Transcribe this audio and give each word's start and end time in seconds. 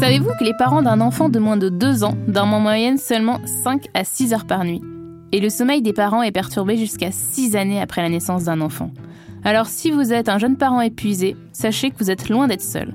Savez-vous 0.00 0.30
que 0.38 0.44
les 0.44 0.54
parents 0.54 0.82
d'un 0.82 1.00
enfant 1.00 1.28
de 1.28 1.40
moins 1.40 1.56
de 1.56 1.68
2 1.68 2.04
ans 2.04 2.16
dorment 2.28 2.54
en 2.54 2.60
moyenne 2.60 2.98
seulement 2.98 3.40
5 3.64 3.88
à 3.94 4.04
6 4.04 4.32
heures 4.32 4.46
par 4.46 4.64
nuit? 4.64 4.80
Et 5.32 5.40
le 5.40 5.50
sommeil 5.50 5.82
des 5.82 5.92
parents 5.92 6.22
est 6.22 6.30
perturbé 6.30 6.76
jusqu'à 6.76 7.10
6 7.10 7.56
années 7.56 7.80
après 7.80 8.02
la 8.02 8.08
naissance 8.08 8.44
d'un 8.44 8.60
enfant. 8.60 8.92
Alors 9.42 9.66
si 9.66 9.90
vous 9.90 10.12
êtes 10.12 10.28
un 10.28 10.38
jeune 10.38 10.56
parent 10.56 10.80
épuisé, 10.80 11.36
sachez 11.52 11.90
que 11.90 11.98
vous 11.98 12.12
êtes 12.12 12.28
loin 12.28 12.46
d'être 12.46 12.62
seul. 12.62 12.94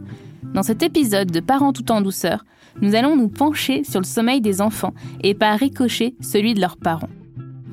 Dans 0.54 0.64
cet 0.64 0.82
épisode 0.82 1.30
de 1.30 1.42
Parents 1.42 1.74
tout 1.74 1.92
en 1.92 2.00
douceur, 2.00 2.46
nous 2.82 2.96
allons 2.96 3.18
nous 3.18 3.28
pencher 3.28 3.84
sur 3.84 4.00
le 4.00 4.06
sommeil 4.06 4.40
des 4.40 4.62
enfants 4.62 4.94
et 5.22 5.34
par 5.34 5.60
ricochet 5.60 6.16
celui 6.22 6.54
de 6.54 6.62
leurs 6.62 6.78
parents. 6.78 7.10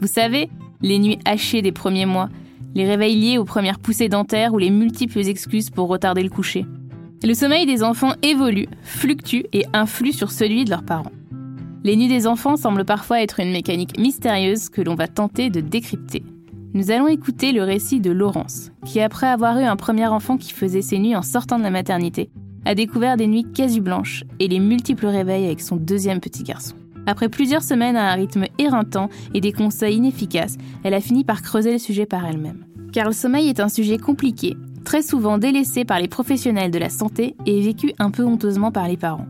Vous 0.01 0.09
savez, 0.09 0.51
les 0.83 0.99
nuits 0.99 1.21
hachées 1.25 1.63
des 1.63 1.73
premiers 1.73 2.05
mois, 2.05 2.31
les 2.75 2.85
réveils 2.85 3.15
liés 3.15 3.39
aux 3.39 3.45
premières 3.45 3.79
poussées 3.79 4.09
dentaires 4.09 4.55
ou 4.55 4.59
les 4.59 4.71
multiples 4.71 5.21
excuses 5.21 5.71
pour 5.71 5.87
retarder 5.87 6.25
le 6.25 6.31
coucher. 6.31 6.67
Le 7.23 7.35
sommeil 7.35 7.67
des 7.67 7.83
enfants 7.83 8.15
évolue, 8.23 8.67
fluctue 8.83 9.43
et 9.53 9.67
influe 9.75 10.15
sur 10.15 10.31
celui 10.31 10.65
de 10.65 10.71
leurs 10.71 10.85
parents. 10.85 11.13
Les 11.85 11.95
nuits 11.95 12.09
des 12.09 12.27
enfants 12.27 12.57
semblent 12.57 12.87
parfois 12.87 13.21
être 13.21 13.41
une 13.41 13.53
mécanique 13.53 13.99
mystérieuse 13.99 14.71
que 14.71 14.81
l'on 14.81 14.95
va 14.95 15.07
tenter 15.07 15.51
de 15.51 15.61
décrypter. 15.61 16.23
Nous 16.73 16.91
allons 16.91 17.09
écouter 17.09 17.53
le 17.53 17.63
récit 17.63 18.01
de 18.01 18.11
Laurence, 18.11 18.71
qui 18.87 19.01
après 19.01 19.27
avoir 19.27 19.59
eu 19.59 19.65
un 19.65 19.77
premier 19.77 20.07
enfant 20.07 20.39
qui 20.39 20.53
faisait 20.53 20.81
ses 20.81 20.99
nuits 20.99 21.15
en 21.15 21.21
sortant 21.21 21.59
de 21.59 21.63
la 21.63 21.71
maternité, 21.71 22.31
a 22.65 22.75
découvert 22.75 23.19
des 23.19 23.27
nuits 23.27 23.47
quasi 23.53 23.81
blanches 23.81 24.25
et 24.39 24.49
les 24.49 24.59
multiples 24.59 25.07
réveils 25.07 25.45
avec 25.45 25.61
son 25.61 25.77
deuxième 25.77 26.21
petit 26.21 26.43
garçon. 26.43 26.77
Après 27.07 27.29
plusieurs 27.29 27.63
semaines 27.63 27.97
à 27.97 28.13
un 28.13 28.15
rythme 28.15 28.47
éreintant 28.59 29.11
et 29.35 29.43
des 29.43 29.53
conseils 29.53 29.97
inefficaces, 29.97 30.57
elle 30.85 30.95
a 30.95 31.01
fini 31.03 31.25
par 31.25 31.43
creuser 31.43 31.73
le 31.73 31.79
sujet 31.79 32.07
par 32.07 32.25
elle-même. 32.25 32.65
Car 32.95 33.09
le 33.09 33.13
sommeil 33.13 33.51
est 33.51 33.61
un 33.61 33.69
sujet 33.69 33.99
compliqué 33.99 34.57
très 34.85 35.03
souvent 35.03 35.39
délaissé 35.39 35.85
par 35.85 36.01
les 36.01 36.09
professionnels 36.09 36.71
de 36.71 36.79
la 36.79 36.89
santé 36.89 37.37
et 37.47 37.61
vécu 37.61 37.93
un 37.99 38.11
peu 38.11 38.25
honteusement 38.25 38.73
par 38.73 38.89
les 38.89 38.97
parents. 38.97 39.27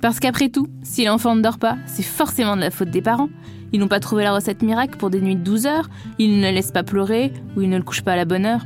Parce 0.00 0.20
qu'après 0.20 0.48
tout, 0.48 0.68
si 0.82 1.04
l'enfant 1.04 1.34
ne 1.34 1.40
dort 1.40 1.58
pas, 1.58 1.78
c'est 1.86 2.02
forcément 2.02 2.56
de 2.56 2.60
la 2.60 2.70
faute 2.70 2.90
des 2.90 3.00
parents. 3.00 3.30
Ils 3.72 3.80
n'ont 3.80 3.88
pas 3.88 4.00
trouvé 4.00 4.22
la 4.22 4.34
recette 4.34 4.62
miracle 4.62 4.98
pour 4.98 5.10
des 5.10 5.20
nuits 5.20 5.36
de 5.36 5.42
12 5.42 5.66
heures, 5.66 5.88
ils 6.18 6.40
ne 6.40 6.50
laissent 6.50 6.72
pas 6.72 6.82
pleurer 6.82 7.32
ou 7.56 7.62
ils 7.62 7.70
ne 7.70 7.78
le 7.78 7.82
couchent 7.82 8.02
pas 8.02 8.12
à 8.12 8.16
la 8.16 8.24
bonne 8.24 8.46
heure. 8.46 8.64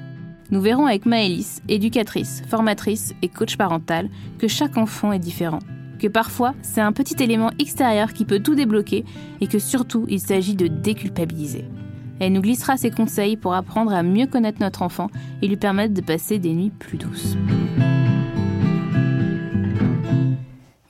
Nous 0.50 0.60
verrons 0.60 0.86
avec 0.86 1.06
Maëlys, 1.06 1.62
éducatrice, 1.68 2.42
formatrice 2.48 3.14
et 3.22 3.28
coach 3.28 3.56
parental, 3.56 4.08
que 4.38 4.48
chaque 4.48 4.76
enfant 4.76 5.12
est 5.12 5.18
différent. 5.18 5.60
Que 5.98 6.08
parfois, 6.08 6.54
c'est 6.62 6.80
un 6.80 6.92
petit 6.92 7.22
élément 7.22 7.50
extérieur 7.58 8.12
qui 8.12 8.24
peut 8.24 8.40
tout 8.40 8.54
débloquer 8.54 9.04
et 9.40 9.46
que 9.46 9.58
surtout, 9.58 10.06
il 10.08 10.20
s'agit 10.20 10.54
de 10.54 10.66
déculpabiliser. 10.66 11.64
Elle 12.20 12.32
nous 12.32 12.40
glissera 12.40 12.76
ses 12.76 12.90
conseils 12.90 13.36
pour 13.36 13.54
apprendre 13.54 13.92
à 13.92 14.02
mieux 14.02 14.26
connaître 14.26 14.60
notre 14.60 14.82
enfant 14.82 15.08
et 15.40 15.46
lui 15.46 15.56
permettre 15.56 15.94
de 15.94 16.00
passer 16.00 16.38
des 16.38 16.52
nuits 16.52 16.72
plus 16.76 16.98
douces. 16.98 17.36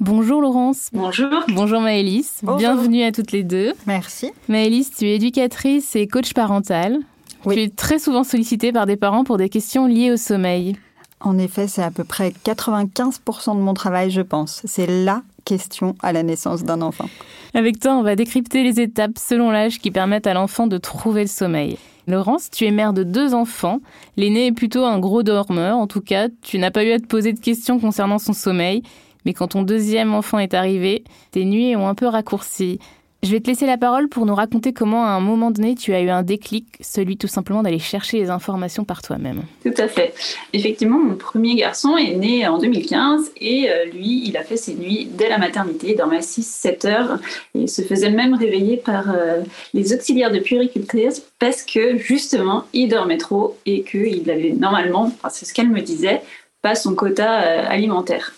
Bonjour 0.01 0.41
Laurence. 0.41 0.89
Bonjour. 0.95 1.29
Bonjour 1.49 1.83
Maëlys. 1.83 2.41
Bienvenue 2.57 3.03
à 3.03 3.13
toutes 3.13 3.33
les 3.33 3.43
deux. 3.43 3.75
Merci. 3.87 4.33
Maëlys, 4.49 4.91
tu 4.97 5.07
es 5.07 5.17
éducatrice 5.17 5.95
et 5.97 6.07
coach 6.07 6.33
parental. 6.33 6.99
Oui. 7.45 7.57
Tu 7.57 7.63
es 7.63 7.69
très 7.69 7.99
souvent 7.99 8.25
sollicitée 8.25 8.73
par 8.73 8.87
des 8.87 8.97
parents 8.97 9.25
pour 9.25 9.37
des 9.37 9.51
questions 9.51 9.87
liées 9.87 10.11
au 10.11 10.17
sommeil. 10.17 10.77
En 11.21 11.37
effet, 11.37 11.69
c'est 11.69 11.83
à 11.83 11.91
peu 11.91 12.05
près 12.05 12.33
95% 12.45 13.57
de 13.57 13.61
mon 13.61 13.75
travail, 13.75 14.11
je 14.11 14.23
pense. 14.23 14.63
C'est 14.65 14.87
la 14.87 15.23
question 15.49 15.95
à 16.03 16.13
la 16.13 16.23
naissance 16.23 16.63
d'un 16.63 16.83
enfant. 16.83 17.09
Avec 17.55 17.81
toi, 17.81 17.97
on 17.97 18.03
va 18.03 18.15
décrypter 18.15 18.63
les 18.63 18.81
étapes 18.81 19.19
selon 19.19 19.51
l'âge 19.51 19.79
qui 19.79 19.91
permettent 19.91 20.27
à 20.27 20.35
l'enfant 20.35 20.67
de 20.67 20.77
trouver 20.77 21.23
le 21.23 21.29
sommeil. 21.29 21.79
Laurence, 22.07 22.51
tu 22.51 22.67
es 22.67 22.71
mère 22.71 22.93
de 22.93 23.03
deux 23.03 23.35
enfants. 23.35 23.81
L'aîné 24.17 24.47
est 24.47 24.53
plutôt 24.53 24.85
un 24.85 24.99
gros 24.99 25.23
dormeur. 25.23 25.77
En 25.77 25.87
tout 25.87 26.01
cas, 26.01 26.29
tu 26.43 26.59
n'as 26.59 26.71
pas 26.71 26.85
eu 26.85 26.93
à 26.93 26.99
te 26.99 27.07
poser 27.07 27.33
de 27.33 27.41
questions 27.41 27.81
concernant 27.81 28.19
son 28.19 28.35
sommeil. 28.35 28.83
Mais 29.25 29.33
quand 29.35 29.49
ton 29.49 29.63
deuxième 29.63 30.15
enfant 30.15 30.39
est 30.39 30.55
arrivé, 30.55 31.05
tes 31.33 31.45
nuits 31.45 31.77
ont 31.77 31.89
un 31.89 31.95
peu 31.95 32.07
raccourci. 32.07 32.79
Je 33.25 33.33
vais 33.33 33.41
te 33.41 33.49
laisser 33.49 33.67
la 33.67 33.77
parole 33.77 34.09
pour 34.09 34.27
nous 34.27 34.35
raconter 34.35 34.73
comment 34.73 35.05
à 35.05 35.09
un 35.09 35.21
moment 35.21 35.51
donné 35.51 35.75
tu 35.75 35.93
as 35.93 36.01
eu 36.01 36.09
un 36.09 36.23
déclic, 36.23 36.67
celui 36.81 37.17
tout 37.17 37.27
simplement 37.27 37.65
d'aller 37.65 37.81
chercher 37.81 38.21
les 38.21 38.31
informations 38.31 38.85
par 38.85 39.03
toi-même. 39.03 39.43
Tout 39.65 39.75
à 39.77 39.89
fait. 39.89 40.15
Effectivement, 40.53 41.01
mon 41.01 41.17
premier 41.17 41.57
garçon 41.57 41.97
est 41.97 42.15
né 42.15 42.47
en 42.47 42.59
2015 42.59 43.33
et 43.41 43.71
euh, 43.71 43.87
lui, 43.87 44.23
il 44.25 44.37
a 44.37 44.45
fait 44.45 44.57
ses 44.57 44.75
nuits 44.75 45.09
dès 45.11 45.29
la 45.29 45.39
maternité, 45.39 45.91
il 45.91 45.97
dormait 45.97 46.21
6-7 46.21 46.87
heures 46.87 47.19
et 47.57 47.67
se 47.67 47.83
faisait 47.83 48.11
même 48.11 48.35
réveiller 48.35 48.77
par 48.77 49.11
euh, 49.11 49.43
les 49.75 49.93
auxiliaires 49.93 50.31
de 50.31 50.39
puéricultrice 50.39 51.27
parce 51.41 51.65
que 51.65 51.99
justement, 51.99 52.67
il 52.73 52.89
dormait 52.89 53.19
trop 53.19 53.59
et 53.67 53.83
qu'il 53.83 54.31
avait 54.31 54.53
normalement, 54.53 55.13
c'est 55.29 55.45
ce 55.45 55.53
qu'elle 55.53 55.71
me 55.71 55.81
disait, 55.81 56.23
pas 56.63 56.77
son 56.77 56.95
quota 56.95 57.43
euh, 57.43 57.65
alimentaire. 57.69 58.33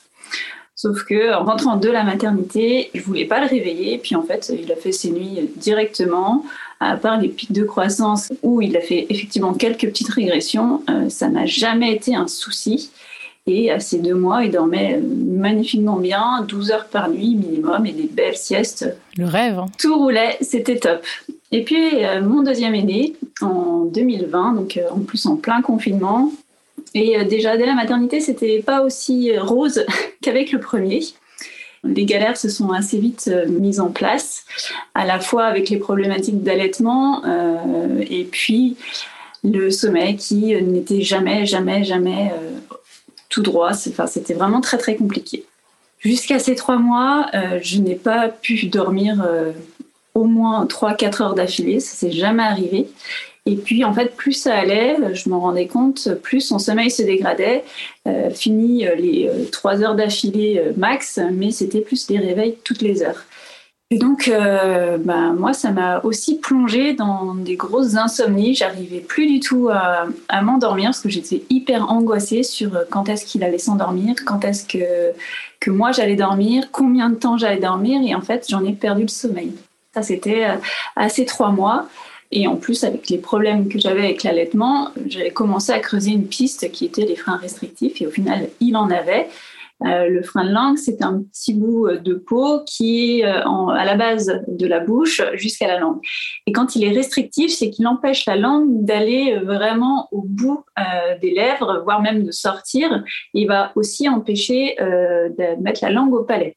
Sauf 0.83 1.05
que 1.05 1.35
en 1.35 1.45
rentrant 1.45 1.77
de 1.77 1.91
la 1.91 2.05
maternité, 2.05 2.91
je 2.95 3.03
voulais 3.03 3.27
pas 3.27 3.39
le 3.39 3.47
réveiller. 3.47 3.99
Puis 3.99 4.17
en 4.17 4.23
fait, 4.23 4.51
il 4.59 4.73
a 4.73 4.77
fait 4.77 4.93
ses 4.93 5.11
nuits 5.11 5.51
directement. 5.57 6.43
À 6.81 6.97
part 6.97 7.21
les 7.21 7.29
pics 7.29 7.53
de 7.53 7.65
croissance 7.65 8.33
où 8.43 8.63
il 8.63 8.75
a 8.79 8.81
fait 8.81 9.05
effectivement 9.11 9.53
quelques 9.53 9.87
petites 9.89 10.09
régressions, 10.09 10.83
euh, 10.89 11.11
ça 11.11 11.29
n'a 11.29 11.45
jamais 11.45 11.93
été 11.93 12.15
un 12.15 12.27
souci. 12.27 12.91
Et 13.47 13.71
à 13.71 13.79
ces 13.79 13.99
deux 13.99 14.15
mois, 14.15 14.43
il 14.43 14.53
dormait 14.53 14.99
magnifiquement 15.03 15.99
bien, 15.99 16.47
12 16.49 16.71
heures 16.71 16.87
par 16.87 17.11
nuit 17.11 17.35
minimum 17.35 17.85
et 17.85 17.93
des 17.93 18.09
belles 18.11 18.39
siestes. 18.39 18.97
Le 19.19 19.27
rêve. 19.27 19.59
Hein. 19.59 19.67
Tout 19.79 19.99
roulait, 19.99 20.39
c'était 20.41 20.79
top. 20.79 21.05
Et 21.53 21.63
puis 21.63 22.07
euh, 22.07 22.23
mon 22.23 22.43
deuxième 22.43 22.75
aîné 22.75 23.17
en 23.43 23.85
2020, 23.85 24.55
donc 24.55 24.79
euh, 24.79 24.89
en 24.91 25.01
plus 25.01 25.27
en 25.27 25.37
plein 25.37 25.61
confinement, 25.61 26.33
et 26.95 27.19
euh, 27.19 27.25
déjà, 27.25 27.57
dès 27.57 27.67
la 27.67 27.75
maternité, 27.75 28.21
c'était 28.21 28.63
pas 28.65 28.83
aussi 28.83 29.31
euh, 29.31 29.43
rose 29.43 29.85
qu'avec 30.23 30.53
le 30.53 30.61
premier. 30.61 31.01
Les 31.83 32.05
galères 32.05 32.37
se 32.37 32.49
sont 32.51 32.73
assez 32.73 32.99
vite 32.99 33.31
euh, 33.33 33.47
mises 33.49 33.81
en 33.81 33.91
place, 33.91 34.45
à 34.95 35.07
la 35.07 35.19
fois 35.19 35.45
avec 35.45 35.71
les 35.71 35.79
problématiques 35.79 36.43
d'allaitement 36.43 37.23
et 38.03 38.25
puis 38.25 38.77
le 39.43 39.71
sommeil 39.71 40.17
qui 40.17 40.55
n'était 40.63 41.01
jamais, 41.01 41.47
jamais, 41.47 41.85
jamais 41.85 42.33
tout 43.31 43.41
droit. 43.41 43.73
C'était 43.73 44.35
vraiment 44.35 44.61
très, 44.61 44.77
très 44.77 44.97
compliqué. 44.97 45.45
Jusqu'à 46.01 46.39
ces 46.39 46.55
trois 46.55 46.77
mois, 46.77 47.31
je 47.63 47.79
n'ai 47.79 47.95
pas 47.95 48.29
pu 48.29 48.67
dormir 48.67 49.27
au 50.15 50.25
moins 50.25 50.67
3-4 50.67 51.23
heures 51.23 51.35
d'affilée. 51.35 51.81
Ça 51.81 51.95
s'est 51.97 52.13
jamais 52.13 52.43
arrivé. 52.43 52.89
Et 53.47 53.57
puis, 53.57 53.85
en 53.85 53.95
fait, 53.95 54.15
plus 54.15 54.35
ça 54.35 54.55
allait, 54.55 55.15
je 55.15 55.29
m'en 55.31 55.41
rendais 55.41 55.67
compte, 55.67 56.11
plus 56.23 56.43
son 56.43 56.59
sommeil 56.59 56.91
se 56.91 57.03
dégradait. 57.03 57.65
Euh, 58.07 58.31
fini 58.31 58.87
euh, 58.87 58.95
les 58.95 59.29
euh, 59.29 59.45
trois 59.51 59.83
heures 59.83 59.95
d'affilée 59.95 60.63
euh, 60.63 60.73
max, 60.77 61.19
mais 61.33 61.51
c'était 61.51 61.81
plus 61.81 62.07
des 62.07 62.19
réveils 62.19 62.57
toutes 62.65 62.83
les 62.83 63.03
heures. 63.03 63.25
Et 63.91 63.99
donc, 63.99 64.29
euh, 64.29 64.99
bah, 64.99 65.33
moi, 65.33 65.53
ça 65.53 65.73
m'a 65.73 66.01
aussi 66.05 66.39
plongé 66.39 66.93
dans 66.93 67.35
des 67.35 67.57
grosses 67.57 67.97
insomnies. 67.97 68.55
J'arrivais 68.55 69.01
plus 69.01 69.27
du 69.27 69.41
tout 69.41 69.69
à, 69.69 70.07
à 70.29 70.43
m'endormir 70.43 70.91
parce 70.91 71.01
que 71.01 71.09
j'étais 71.09 71.43
hyper 71.51 71.91
angoissée 71.91 72.43
sur 72.43 72.71
quand 72.91 73.09
est-ce 73.09 73.25
qu'il 73.25 73.43
allait 73.43 73.59
s'endormir, 73.59 74.15
quand 74.25 74.45
est-ce 74.45 74.65
que, 74.65 75.13
que 75.59 75.71
moi 75.73 75.91
j'allais 75.91 76.15
dormir, 76.15 76.69
combien 76.71 77.11
de 77.11 77.17
temps 77.17 77.37
j'allais 77.37 77.59
dormir. 77.59 78.01
Et 78.07 78.15
en 78.15 78.21
fait, 78.21 78.47
j'en 78.49 78.65
ai 78.65 78.73
perdu 78.75 79.03
le 79.03 79.09
sommeil. 79.09 79.53
Ça, 79.93 80.03
c'était 80.03 80.47
ces 81.09 81.25
trois 81.25 81.51
mois. 81.51 81.89
Et 82.33 82.47
en 82.47 82.57
plus, 82.57 82.85
avec 82.85 83.09
les 83.09 83.19
problèmes 83.19 83.69
que 83.69 83.79
j'avais 83.79 84.05
avec 84.05 84.23
l'allaitement, 84.23 84.91
j'avais 85.07 85.31
commencé 85.31 85.73
à 85.73 85.81
creuser 85.81 86.13
une 86.13 86.29
piste 86.29 86.71
qui 86.71 86.85
était 86.85 87.05
les 87.05 87.17
freins 87.17 87.37
restrictifs. 87.37 88.01
Et 88.01 88.07
au 88.07 88.11
final, 88.11 88.49
il 88.61 88.77
en 88.77 88.91
avait. 88.91 89.29
Euh, 89.83 90.09
le 90.09 90.23
frein 90.23 90.45
de 90.45 90.53
langue, 90.53 90.77
c'est 90.77 91.03
un 91.03 91.23
petit 91.23 91.55
bout 91.55 91.89
de 91.89 92.15
peau 92.15 92.61
qui 92.67 93.21
est 93.21 93.25
euh, 93.25 93.67
à 93.69 93.85
la 93.85 93.97
base 93.97 94.43
de 94.47 94.67
la 94.67 94.81
bouche 94.81 95.23
jusqu'à 95.35 95.67
la 95.67 95.79
langue. 95.79 96.01
Et 96.47 96.53
quand 96.53 96.77
il 96.77 96.85
est 96.85 96.93
restrictif, 96.93 97.51
c'est 97.51 97.71
qu'il 97.71 97.87
empêche 97.87 98.27
la 98.27 98.37
langue 98.37 98.85
d'aller 98.85 99.39
vraiment 99.39 100.09
au 100.13 100.23
bout 100.23 100.65
euh, 100.79 101.19
des 101.21 101.31
lèvres, 101.31 101.81
voire 101.83 102.03
même 102.03 102.25
de 102.25 102.31
sortir. 102.31 103.03
Il 103.33 103.49
va 103.49 103.73
aussi 103.75 104.09
empêcher 104.09 104.81
euh, 104.83 105.31
de 105.31 105.63
mettre 105.63 105.83
la 105.83 105.91
langue 105.91 106.13
au 106.13 106.25
palais. 106.25 106.57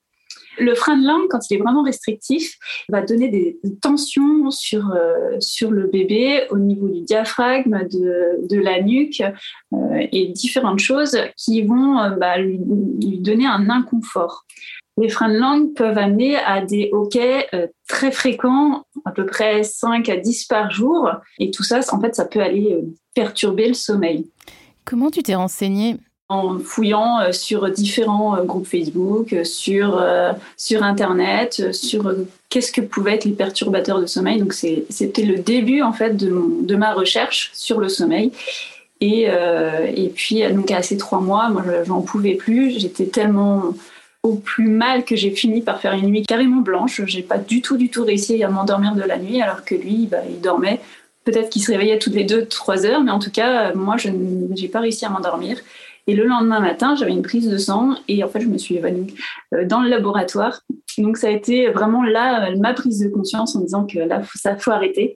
Le 0.57 0.75
frein 0.75 0.97
de 0.97 1.07
langue, 1.07 1.27
quand 1.29 1.49
il 1.49 1.55
est 1.55 1.61
vraiment 1.61 1.83
restrictif, 1.83 2.57
va 2.89 3.01
donner 3.01 3.29
des 3.29 3.57
tensions 3.81 4.51
sur, 4.51 4.91
euh, 4.91 5.35
sur 5.39 5.71
le 5.71 5.87
bébé 5.87 6.45
au 6.49 6.57
niveau 6.57 6.89
du 6.89 7.01
diaphragme, 7.01 7.87
de, 7.89 8.47
de 8.47 8.59
la 8.59 8.81
nuque 8.81 9.21
euh, 9.21 10.07
et 10.11 10.27
différentes 10.27 10.79
choses 10.79 11.17
qui 11.37 11.61
vont 11.63 11.99
euh, 11.99 12.09
bah, 12.11 12.37
lui, 12.37 12.59
donner 13.19 13.45
un 13.45 13.69
inconfort. 13.69 14.45
Les 14.97 15.09
freins 15.09 15.33
de 15.33 15.39
langue 15.39 15.73
peuvent 15.73 15.97
amener 15.97 16.35
à 16.35 16.63
des 16.63 16.89
hoquets 16.91 17.49
très 17.87 18.11
fréquents, 18.11 18.83
à 19.05 19.11
peu 19.11 19.25
près 19.25 19.63
5 19.63 20.07
à 20.07 20.17
10 20.17 20.45
par 20.45 20.69
jour. 20.69 21.09
Et 21.39 21.49
tout 21.49 21.63
ça, 21.63 21.79
en 21.91 21.99
fait, 21.99 22.13
ça 22.13 22.25
peut 22.25 22.41
aller 22.41 22.77
perturber 23.15 23.67
le 23.67 23.73
sommeil. 23.73 24.29
Comment 24.85 25.09
tu 25.09 25.23
t'es 25.23 25.33
renseignée? 25.33 25.97
En 26.33 26.59
fouillant 26.59 27.19
euh, 27.19 27.31
sur 27.31 27.69
différents 27.69 28.35
euh, 28.35 28.43
groupes 28.43 28.65
Facebook, 28.65 29.33
euh, 29.33 29.43
sur, 29.43 30.03
sur 30.57 30.83
Internet, 30.83 31.73
sur 31.73 32.13
qu'est-ce 32.49 32.71
que 32.71 32.81
pouvaient 32.81 33.15
être 33.15 33.25
les 33.25 33.31
perturbateurs 33.31 33.99
de 33.99 34.05
sommeil. 34.05 34.39
Donc 34.39 34.53
c'était 34.53 35.23
le 35.23 35.37
début 35.37 35.81
en 35.81 35.93
fait 35.93 36.17
de, 36.17 36.29
mon, 36.29 36.61
de, 36.61 36.75
ma 36.75 36.93
recherche 36.93 37.51
sur 37.53 37.79
le 37.79 37.89
sommeil. 37.89 38.31
Et, 39.01 39.23
et 39.23 40.11
puis 40.15 40.43
donc 40.53 40.71
à 40.71 40.81
ces 40.81 40.95
trois 40.95 41.19
mois, 41.19 41.49
moi 41.49 41.63
j'en 41.85 42.01
pouvais 42.01 42.35
plus. 42.35 42.79
J'étais 42.79 43.05
tellement 43.05 43.73
au 44.23 44.35
plus 44.35 44.69
mal 44.69 45.03
que 45.03 45.17
j'ai 45.17 45.31
fini 45.31 45.61
par 45.61 45.81
faire 45.81 45.93
une 45.93 46.07
nuit 46.07 46.23
carrément 46.23 46.61
blanche. 46.61 47.01
J'ai 47.05 47.21
pas 47.21 47.37
du 47.37 47.61
tout, 47.61 47.75
du 47.75 47.89
tout 47.89 48.05
réussi 48.05 48.41
à 48.43 48.49
m'endormir 48.49 48.95
de 48.95 49.01
la 49.01 49.17
nuit, 49.17 49.41
alors 49.41 49.65
que 49.65 49.75
lui, 49.75 50.07
bah, 50.09 50.19
il 50.29 50.39
dormait. 50.39 50.79
Peut-être 51.25 51.49
qu'il 51.49 51.61
se 51.61 51.71
réveillait 51.71 51.99
toutes 51.99 52.15
les 52.15 52.23
deux, 52.23 52.45
trois 52.45 52.85
heures, 52.85 53.01
mais 53.01 53.11
en 53.11 53.19
tout 53.19 53.31
cas, 53.31 53.73
moi, 53.73 53.97
je 53.97 54.09
n'ai 54.09 54.67
pas 54.67 54.79
réussi 54.79 55.05
à 55.05 55.09
m'endormir. 55.09 55.57
Et 56.07 56.15
le 56.15 56.25
lendemain 56.25 56.59
matin, 56.59 56.95
j'avais 56.95 57.11
une 57.11 57.21
prise 57.21 57.49
de 57.49 57.57
sang 57.57 57.95
et 58.07 58.23
en 58.23 58.27
fait, 58.27 58.41
je 58.41 58.47
me 58.47 58.57
suis 58.57 58.75
évanouie 58.75 59.15
euh, 59.53 59.65
dans 59.65 59.81
le 59.81 59.89
laboratoire. 59.89 60.61
Donc, 60.97 61.17
ça 61.17 61.27
a 61.27 61.31
été 61.31 61.69
vraiment 61.69 62.03
là 62.03 62.53
ma 62.57 62.73
prise 62.73 62.99
de 62.99 63.09
conscience 63.09 63.55
en 63.55 63.61
disant 63.61 63.85
que 63.85 63.99
là, 63.99 64.21
ça 64.35 64.57
faut 64.57 64.71
arrêter. 64.71 65.15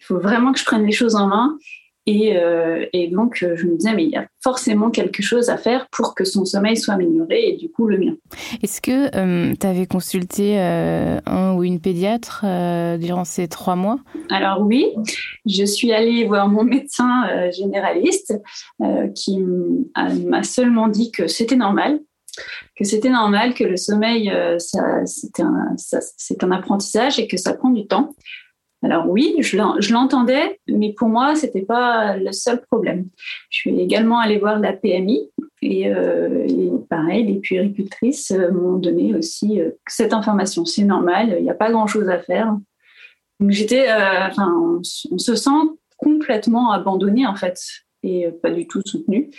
Il 0.00 0.04
faut 0.04 0.18
vraiment 0.18 0.52
que 0.52 0.58
je 0.58 0.64
prenne 0.64 0.84
les 0.84 0.92
choses 0.92 1.14
en 1.14 1.28
main. 1.28 1.56
Et, 2.06 2.36
euh, 2.36 2.84
et, 2.92 3.08
donc, 3.08 3.42
euh, 3.42 3.56
je 3.56 3.66
me 3.66 3.76
disais, 3.76 3.94
mais 3.94 4.04
il 4.04 4.10
y 4.10 4.16
a 4.16 4.26
forcément 4.42 4.90
quelque 4.90 5.22
chose 5.22 5.48
à 5.48 5.56
faire 5.56 5.86
pour 5.90 6.14
que 6.14 6.24
son 6.24 6.44
sommeil 6.44 6.76
soit 6.76 6.94
amélioré 6.94 7.48
et 7.48 7.56
du 7.56 7.70
coup, 7.70 7.86
le 7.86 7.98
mien. 7.98 8.14
Est-ce 8.62 8.82
que 8.82 9.16
euh, 9.16 9.54
tu 9.58 9.66
avais 9.66 9.86
consulté 9.86 10.58
un 10.58 11.54
ou 11.54 11.64
une 11.64 11.80
pédiatre 11.80 12.44
durant 12.98 13.24
ces 13.24 13.48
trois 13.48 13.76
mois? 13.76 14.00
Alors 14.30 14.60
oui, 14.60 14.86
je 15.46 15.64
suis 15.64 15.92
allée 15.92 16.26
voir 16.26 16.48
mon 16.48 16.64
médecin 16.64 17.50
généraliste 17.50 18.34
qui 19.14 19.38
m'a 19.38 20.42
seulement 20.42 20.88
dit 20.88 21.10
que 21.10 21.26
c'était 21.26 21.56
normal, 21.56 22.00
que 22.76 22.84
c'était 22.84 23.10
normal, 23.10 23.54
que 23.54 23.64
le 23.64 23.76
sommeil, 23.76 24.32
c'est 24.58 24.78
un, 25.40 25.76
un 26.42 26.50
apprentissage 26.52 27.18
et 27.18 27.26
que 27.26 27.36
ça 27.36 27.54
prend 27.54 27.70
du 27.70 27.86
temps. 27.86 28.14
Alors 28.84 29.08
oui, 29.08 29.36
je 29.40 29.92
l'entendais, 29.92 30.60
mais 30.68 30.92
pour 30.92 31.08
moi, 31.08 31.34
c'était 31.34 31.62
pas 31.62 32.18
le 32.18 32.32
seul 32.32 32.60
problème. 32.70 33.08
Je 33.48 33.60
suis 33.60 33.80
également 33.80 34.18
allée 34.18 34.38
voir 34.38 34.58
la 34.58 34.74
PMI 34.74 35.30
et, 35.62 35.88
euh, 35.88 36.76
pareil, 36.90 37.24
les 37.24 37.40
puéricultrices 37.40 38.30
euh, 38.32 38.50
m'ont 38.52 38.76
donné 38.76 39.14
aussi 39.14 39.58
euh, 39.58 39.70
cette 39.86 40.12
information. 40.12 40.66
C'est 40.66 40.84
normal, 40.84 41.34
il 41.38 41.44
n'y 41.44 41.50
a 41.50 41.54
pas 41.54 41.70
grand-chose 41.70 42.10
à 42.10 42.18
faire. 42.18 42.54
Donc 43.40 43.50
enfin, 43.50 44.54
on, 44.54 44.82
se 45.18 45.34
sent 45.34 45.50
complètement 45.96 46.70
abandonné 46.70 47.26
en 47.26 47.34
fait 47.34 47.58
et 48.02 48.28
pas 48.42 48.50
du 48.50 48.66
tout 48.66 48.82
soutenu. 48.84 49.30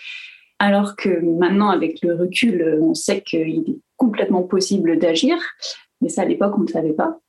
Alors 0.57 0.95
que 0.95 1.09
maintenant, 1.21 1.69
avec 1.69 2.01
le 2.01 2.15
recul, 2.15 2.79
on 2.81 2.95
sait 2.95 3.21
qu'il 3.21 3.69
est 3.69 3.79
complètement 3.95 4.41
possible 4.41 4.97
d'agir, 4.97 5.37
mais 6.01 6.09
ça 6.09 6.23
à 6.23 6.25
l'époque 6.25 6.57
on 6.57 6.63
ne 6.63 6.67
savait 6.67 6.93
pas. 6.93 7.19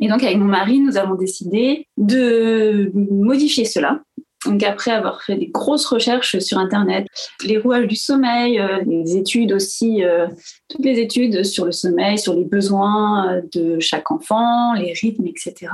Et 0.00 0.08
donc, 0.08 0.22
avec 0.22 0.36
mon 0.36 0.46
mari, 0.46 0.80
nous 0.80 0.96
avons 0.96 1.14
décidé 1.14 1.86
de 1.96 2.90
modifier 2.94 3.64
cela. 3.64 4.00
Donc, 4.44 4.62
après 4.62 4.92
avoir 4.92 5.22
fait 5.22 5.36
des 5.36 5.48
grosses 5.48 5.86
recherches 5.86 6.38
sur 6.38 6.58
Internet, 6.58 7.06
les 7.44 7.58
rouages 7.58 7.86
du 7.86 7.96
sommeil, 7.96 8.60
euh, 8.60 8.82
les 8.86 9.16
études 9.16 9.52
aussi, 9.52 10.04
euh, 10.04 10.28
toutes 10.68 10.84
les 10.84 11.00
études 11.00 11.44
sur 11.44 11.64
le 11.64 11.72
sommeil, 11.72 12.18
sur 12.18 12.34
les 12.34 12.44
besoins 12.44 13.40
de 13.52 13.80
chaque 13.80 14.10
enfant, 14.10 14.74
les 14.74 14.92
rythmes, 14.92 15.26
etc., 15.26 15.72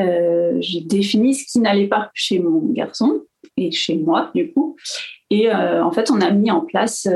euh, 0.00 0.56
j'ai 0.60 0.80
défini 0.80 1.34
ce 1.34 1.44
qui 1.44 1.60
n'allait 1.60 1.88
pas 1.88 2.10
chez 2.14 2.38
mon 2.38 2.60
garçon 2.72 3.24
et 3.58 3.70
chez 3.70 3.96
moi, 3.96 4.30
du 4.34 4.50
coup. 4.52 4.76
Et 5.28 5.52
en 5.52 5.92
fait, 5.92 6.10
on 6.10 6.20
a 6.20 6.30
mis 6.30 6.50
en 6.50 6.62
place 6.62 7.06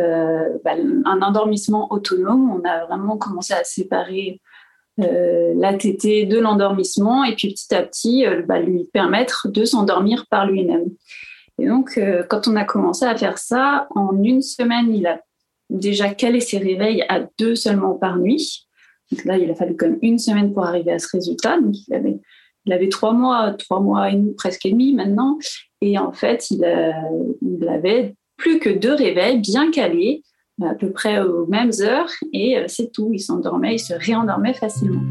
bah, 0.64 0.72
un 1.04 1.22
endormissement 1.22 1.92
autonome. 1.92 2.50
On 2.50 2.68
a 2.68 2.84
vraiment 2.84 3.16
commencé 3.16 3.54
à 3.54 3.64
séparer 3.64 4.40
l'ATT 4.98 6.28
de 6.28 6.38
l'endormissement 6.38 7.24
et 7.24 7.34
puis 7.34 7.48
petit 7.48 7.74
à 7.74 7.82
petit 7.82 8.26
euh, 8.26 8.42
bah, 8.42 8.60
lui 8.60 8.84
permettre 8.92 9.48
de 9.48 9.64
s'endormir 9.64 10.26
par 10.30 10.46
lui-même. 10.46 10.90
Et 11.58 11.66
donc, 11.66 11.98
euh, 11.98 12.22
quand 12.28 12.48
on 12.48 12.56
a 12.56 12.64
commencé 12.64 13.04
à 13.04 13.16
faire 13.16 13.38
ça, 13.38 13.86
en 13.94 14.22
une 14.22 14.42
semaine, 14.42 14.94
il 14.94 15.06
a 15.06 15.20
déjà 15.70 16.12
calé 16.12 16.40
ses 16.40 16.58
réveils 16.58 17.04
à 17.08 17.26
deux 17.38 17.54
seulement 17.54 17.94
par 17.94 18.18
nuit. 18.18 18.66
Donc 19.10 19.24
là, 19.24 19.38
il 19.38 19.50
a 19.50 19.54
fallu 19.54 19.76
comme 19.76 19.98
une 20.02 20.18
semaine 20.18 20.52
pour 20.52 20.64
arriver 20.64 20.92
à 20.92 20.98
ce 20.98 21.08
résultat. 21.12 21.60
Donc, 21.60 21.74
il 21.86 21.94
avait, 21.94 22.20
il 22.64 22.72
avait 22.72 22.88
trois 22.88 23.12
mois, 23.12 23.52
trois 23.52 23.80
mois 23.80 24.10
et 24.10 24.20
presque 24.36 24.66
et 24.66 24.70
demi 24.70 24.94
maintenant. 24.94 25.38
Et 25.80 25.98
en 25.98 26.12
fait, 26.12 26.50
il, 26.50 26.64
il 27.42 27.68
avait 27.68 28.14
plus 28.36 28.58
que 28.58 28.70
deux 28.70 28.94
réveils 28.94 29.38
bien 29.38 29.70
calés 29.70 30.22
à 30.62 30.74
peu 30.74 30.90
près 30.90 31.20
aux 31.20 31.46
mêmes 31.46 31.72
heures 31.80 32.10
et 32.32 32.58
euh, 32.58 32.64
c'est 32.68 32.92
tout. 32.92 33.10
Il 33.12 33.18
s'endormait, 33.18 33.74
il 33.74 33.78
se 33.78 33.94
réendormait 33.94 34.54
facilement. 34.54 35.02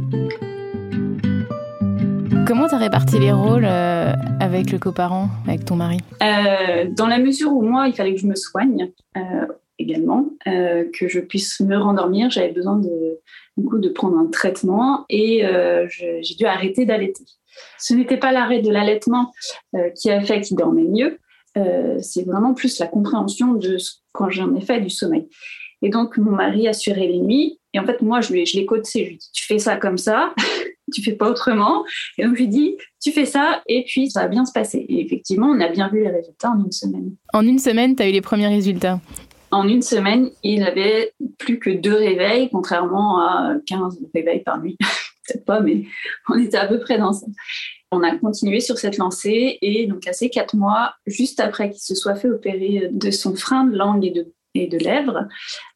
Comment 2.47 2.67
tu 2.67 2.75
as 2.75 2.77
réparti 2.77 3.19
les 3.19 3.31
rôles 3.31 3.65
euh, 3.65 4.13
avec 4.39 4.71
le 4.71 4.77
coparent, 4.77 5.29
avec 5.47 5.65
ton 5.65 5.75
mari? 5.75 5.97
Euh, 6.21 6.85
Dans 6.89 7.07
la 7.07 7.19
mesure 7.19 7.51
où 7.51 7.61
moi, 7.61 7.87
il 7.87 7.93
fallait 7.93 8.13
que 8.13 8.19
je 8.19 8.27
me 8.27 8.35
soigne 8.35 8.91
également, 9.79 10.29
que 10.45 11.07
je 11.07 11.19
puisse 11.19 11.59
me 11.59 11.75
rendormir, 11.77 12.29
j'avais 12.29 12.51
besoin 12.51 12.77
de, 12.77 13.19
coup, 13.67 13.79
de 13.79 13.89
prendre 13.89 14.17
un 14.17 14.27
traitement 14.27 15.05
et 15.09 15.43
j'ai 15.89 16.35
dû 16.35 16.45
arrêter 16.45 16.85
d'allaiter. 16.85 17.23
Ce 17.79 17.93
n'était 17.93 18.17
pas 18.17 18.31
l'arrêt 18.31 18.61
de 18.61 18.71
l'allaitement 18.71 19.31
qui 19.95 20.11
a 20.11 20.21
fait 20.21 20.41
qu'il 20.41 20.57
dormait 20.57 20.83
mieux, 20.83 21.17
c'est 21.55 22.25
vraiment 22.25 22.53
plus 22.53 22.79
la 22.79 22.87
compréhension 22.87 23.53
de 23.53 23.77
ce 23.77 23.93
quand 24.11 24.29
j'en 24.29 24.55
ai 24.55 24.61
fait 24.61 24.81
du 24.81 24.89
sommeil. 24.89 25.27
Et 25.83 25.89
donc, 25.89 26.17
mon 26.17 26.31
mari 26.31 26.67
assurait 26.67 27.07
les 27.07 27.19
nuits. 27.19 27.59
Et 27.73 27.79
en 27.79 27.85
fait, 27.85 28.01
moi, 28.01 28.21
je, 28.21 28.29
je 28.29 28.57
l'ai 28.57 28.65
coaché. 28.65 29.03
Je 29.03 29.09
lui 29.09 29.15
ai 29.15 29.17
dit, 29.17 29.29
tu 29.33 29.45
fais 29.45 29.59
ça 29.59 29.75
comme 29.75 29.97
ça, 29.97 30.33
tu 30.93 31.03
fais 31.03 31.11
pas 31.11 31.29
autrement. 31.29 31.83
Et 32.17 32.23
donc, 32.23 32.35
je 32.35 32.39
lui 32.39 32.45
ai 32.45 32.47
dit, 32.47 32.77
tu 33.01 33.11
fais 33.11 33.25
ça, 33.25 33.61
et 33.67 33.83
puis 33.85 34.09
ça 34.09 34.21
va 34.21 34.27
bien 34.29 34.45
se 34.45 34.53
passer. 34.53 34.85
Et 34.87 35.01
effectivement, 35.05 35.47
on 35.47 35.59
a 35.59 35.67
bien 35.67 35.89
vu 35.89 36.01
les 36.01 36.09
résultats 36.09 36.51
en 36.51 36.63
une 36.63 36.71
semaine. 36.71 37.15
En 37.33 37.45
une 37.45 37.59
semaine, 37.59 37.95
tu 37.95 38.03
as 38.03 38.09
eu 38.09 38.13
les 38.13 38.21
premiers 38.21 38.47
résultats? 38.47 39.01
En 39.51 39.67
une 39.67 39.81
semaine, 39.81 40.31
il 40.41 40.63
avait 40.63 41.11
plus 41.37 41.59
que 41.59 41.69
deux 41.69 41.95
réveils, 41.95 42.49
contrairement 42.49 43.19
à 43.19 43.55
15 43.67 43.99
réveils 44.15 44.41
par 44.41 44.61
nuit. 44.61 44.77
Peut-être 45.27 45.45
pas, 45.45 45.59
mais 45.59 45.83
on 46.29 46.37
était 46.37 46.57
à 46.57 46.67
peu 46.67 46.79
près 46.79 46.97
dans 46.97 47.13
ça. 47.13 47.25
On 47.93 48.01
a 48.01 48.15
continué 48.17 48.59
sur 48.59 48.79
cette 48.79 48.97
lancée 48.97 49.59
et 49.61 49.85
donc 49.85 50.07
à 50.07 50.13
ces 50.13 50.29
quatre 50.29 50.55
mois, 50.55 50.93
juste 51.05 51.39
après 51.39 51.69
qu'il 51.69 51.81
se 51.81 51.93
soit 51.93 52.15
fait 52.15 52.29
opérer 52.29 52.89
de 52.91 53.11
son 53.11 53.35
frein 53.35 53.65
de 53.65 53.77
langue 53.77 54.03
et 54.03 54.09
de, 54.09 54.33
et 54.55 54.65
de 54.65 54.79
lèvres, 54.79 55.27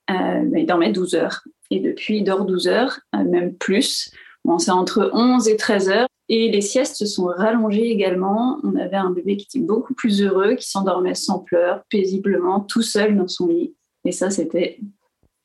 euh, 0.09 0.49
il 0.55 0.65
dormait 0.65 0.91
12 0.91 1.13
heures. 1.13 1.43
Et 1.69 1.79
depuis, 1.79 2.17
il 2.17 2.23
dort 2.23 2.45
12 2.45 2.67
heures, 2.67 2.99
euh, 3.15 3.23
même 3.23 3.53
plus. 3.53 4.09
Bon, 4.45 4.57
c'est 4.57 4.71
entre 4.71 5.11
11 5.13 5.47
et 5.47 5.57
13 5.57 5.89
heures. 5.89 6.07
Et 6.29 6.49
les 6.49 6.61
siestes 6.61 6.95
se 6.95 7.05
sont 7.05 7.25
rallongées 7.25 7.89
également. 7.89 8.59
On 8.63 8.75
avait 8.75 8.97
un 8.97 9.11
bébé 9.11 9.37
qui 9.37 9.45
était 9.45 9.65
beaucoup 9.65 9.93
plus 9.93 10.21
heureux, 10.21 10.55
qui 10.55 10.67
s'endormait 10.67 11.15
sans 11.15 11.39
pleurs, 11.39 11.83
paisiblement, 11.89 12.61
tout 12.61 12.81
seul 12.81 13.15
dans 13.15 13.27
son 13.27 13.47
lit. 13.47 13.75
Et 14.05 14.11
ça, 14.11 14.31
c'était 14.31 14.79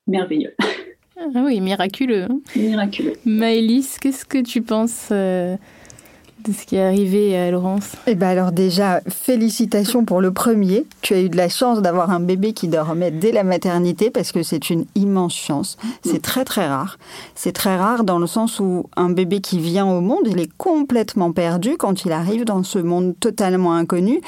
merveilleux. 0.06 0.54
Ah 1.18 1.42
oui, 1.44 1.60
miraculeux. 1.60 2.24
Hein. 2.24 2.40
miraculeux. 2.56 3.14
Maëlys, 3.24 3.98
qu'est-ce 4.00 4.24
que 4.24 4.42
tu 4.42 4.62
penses 4.62 5.08
euh, 5.12 5.56
de 6.44 6.52
ce 6.52 6.66
qui 6.66 6.76
est 6.76 6.82
arrivé 6.82 7.36
à 7.36 7.50
Laurence 7.50 7.92
Eh 8.06 8.14
bien 8.14 8.28
alors 8.28 8.52
déjà, 8.52 9.00
félicitations 9.08 10.04
pour 10.04 10.20
le 10.20 10.32
premier. 10.32 10.86
Tu 11.00 11.14
as 11.14 11.20
eu 11.20 11.28
de 11.28 11.36
la 11.36 11.48
chance 11.48 11.82
d'avoir 11.82 12.10
un 12.10 12.20
bébé 12.20 12.52
qui 12.52 12.68
dormait 12.68 13.10
dès 13.10 13.32
la 13.32 13.44
maternité 13.44 14.10
parce 14.10 14.32
que 14.32 14.42
c'est 14.42 14.70
une 14.70 14.84
immense 14.94 15.34
chance. 15.34 15.76
C'est 16.04 16.22
très 16.22 16.44
très 16.44 16.66
rare. 16.66 16.98
C'est 17.34 17.52
très 17.52 17.76
rare 17.76 18.04
dans 18.04 18.18
le 18.18 18.26
sens 18.26 18.60
où 18.60 18.86
un 18.96 19.10
bébé 19.10 19.40
qui 19.40 19.58
vient 19.58 19.86
au 19.86 20.00
monde, 20.00 20.26
il 20.26 20.40
est 20.40 20.50
complètement 20.56 21.32
perdu 21.32 21.76
quand 21.76 22.04
il 22.04 22.12
arrive 22.12 22.44
dans 22.44 22.62
ce 22.62 22.78
monde 22.78 23.14
totalement 23.20 23.74
inconnu 23.74 24.20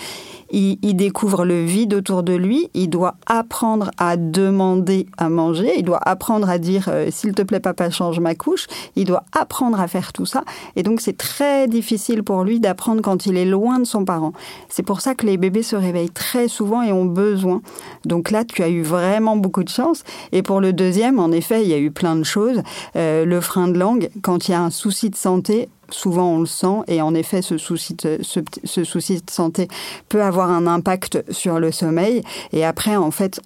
il, 0.54 0.94
découvre 0.94 1.44
le 1.44 1.64
vide 1.64 1.94
autour 1.94 2.22
de 2.22 2.32
lui, 2.32 2.70
il 2.74 2.88
doit 2.88 3.16
apprendre 3.26 3.90
à 3.98 4.16
demander 4.16 5.06
à 5.18 5.28
manger, 5.28 5.72
il 5.76 5.82
doit 5.82 6.00
apprendre 6.02 6.48
à 6.48 6.58
dire 6.58 6.88
euh, 6.88 7.08
s'il 7.10 7.34
te 7.34 7.42
plaît 7.42 7.60
papa 7.60 7.90
change 7.90 8.20
ma 8.20 8.34
couche, 8.34 8.66
il 8.94 9.04
doit 9.04 9.24
apprendre 9.32 9.80
à 9.80 9.88
faire 9.88 10.12
tout 10.12 10.26
ça 10.26 10.44
et 10.76 10.82
donc 10.82 11.00
c'est 11.00 11.16
très 11.16 11.66
difficile 11.66 12.22
pour 12.22 12.44
lui 12.44 12.60
d'apprendre 12.60 13.02
quand 13.02 13.26
il 13.26 13.36
est 13.36 13.44
loin 13.44 13.80
de 13.80 13.84
son 13.84 14.04
parent. 14.04 14.32
C'est 14.68 14.84
pour 14.84 15.00
ça 15.00 15.14
que 15.14 15.26
les 15.26 15.36
bébés 15.36 15.62
se 15.62 15.76
réveillent 15.76 16.10
très 16.10 16.46
souvent 16.48 16.82
et 16.82 16.92
ont 16.92 17.04
besoin. 17.04 17.60
Donc 18.04 18.30
là 18.30 18.44
tu 18.44 18.62
as 18.62 18.68
eu 18.68 18.82
vraiment 18.82 19.36
beaucoup 19.36 19.64
de 19.64 19.68
chance 19.68 20.04
et 20.32 20.42
pour 20.42 20.60
le 20.60 20.72
deuxième 20.72 21.18
en 21.18 21.32
effet 21.32 21.62
il 21.62 21.68
y 21.68 21.74
a 21.74 21.78
eu 21.78 21.90
plein 21.90 22.14
de 22.16 22.24
choses. 22.24 22.62
Euh, 22.96 23.24
le 23.24 23.40
frein 23.40 23.68
de 23.68 23.78
langue, 23.78 24.10
quand 24.22 24.48
il 24.48 24.52
y 24.52 24.54
a 24.54 24.62
un 24.62 24.70
souci 24.70 25.10
de 25.10 25.16
santé, 25.16 25.68
souvent 25.90 26.34
on 26.34 26.40
le 26.40 26.46
sent 26.46 26.82
et 26.88 27.02
en 27.02 27.14
effet 27.14 27.42
ce 27.42 27.58
souci, 27.58 27.94
de, 27.94 28.18
ce, 28.22 28.84
souci 28.84 29.16
de 29.16 29.30
santé 29.30 29.68
peut 30.08 30.22
avoir 30.22 30.50
un 30.50 30.66
impact 30.66 31.24
sur 31.30 31.60
le 31.60 31.72
sommeil 31.72 32.22
et 32.52 32.64
après 32.64 32.96
en 32.96 33.10
fait 33.10 33.40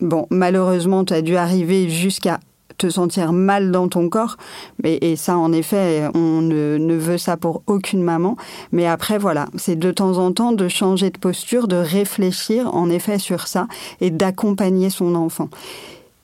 bon 0.00 0.26
malheureusement 0.30 1.04
tu 1.04 1.14
as 1.14 1.22
dû 1.22 1.36
arriver 1.36 1.88
jusqu'à 1.88 2.40
te 2.78 2.88
sentir 2.88 3.32
mal 3.32 3.70
dans 3.70 3.88
ton 3.88 4.08
corps. 4.08 4.36
Mais, 4.82 4.98
et 5.02 5.16
ça, 5.16 5.36
en 5.36 5.52
effet, 5.52 6.08
on 6.14 6.40
ne, 6.40 6.94
veut 6.94 7.18
ça 7.18 7.36
pour 7.36 7.62
aucune 7.66 8.02
maman. 8.02 8.36
Mais 8.72 8.86
après, 8.86 9.18
voilà, 9.18 9.48
c'est 9.56 9.76
de 9.76 9.90
temps 9.90 10.16
en 10.18 10.32
temps 10.32 10.52
de 10.52 10.68
changer 10.68 11.10
de 11.10 11.18
posture, 11.18 11.68
de 11.68 11.76
réfléchir 11.76 12.74
en 12.74 12.88
effet 12.88 13.18
sur 13.18 13.46
ça 13.46 13.66
et 14.00 14.10
d'accompagner 14.10 14.88
son 14.88 15.14
enfant. 15.14 15.50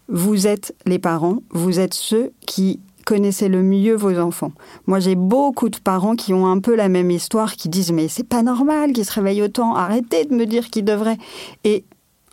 Vous 0.08 0.46
êtes 0.46 0.74
les 0.86 0.98
parents, 0.98 1.38
vous 1.50 1.80
êtes 1.80 1.94
ceux 1.94 2.32
qui 2.46 2.80
connaissez 3.04 3.48
le 3.48 3.62
mieux 3.62 3.94
vos 3.94 4.18
enfants. 4.18 4.52
Moi, 4.86 5.00
j'ai 5.00 5.14
beaucoup 5.14 5.68
de 5.68 5.78
parents 5.78 6.16
qui 6.16 6.34
ont 6.34 6.46
un 6.46 6.58
peu 6.58 6.74
la 6.74 6.88
même 6.88 7.10
histoire, 7.10 7.54
qui 7.54 7.68
disent 7.68 7.92
mais 7.92 8.08
c'est 8.08 8.28
pas 8.28 8.42
normal 8.42 8.92
qu'ils 8.92 9.04
se 9.04 9.12
réveillent 9.12 9.42
autant, 9.42 9.74
arrêtez 9.74 10.24
de 10.24 10.34
me 10.34 10.46
dire 10.46 10.70
qu'ils 10.70 10.84
devraient. 10.84 11.18
Et 11.64 11.84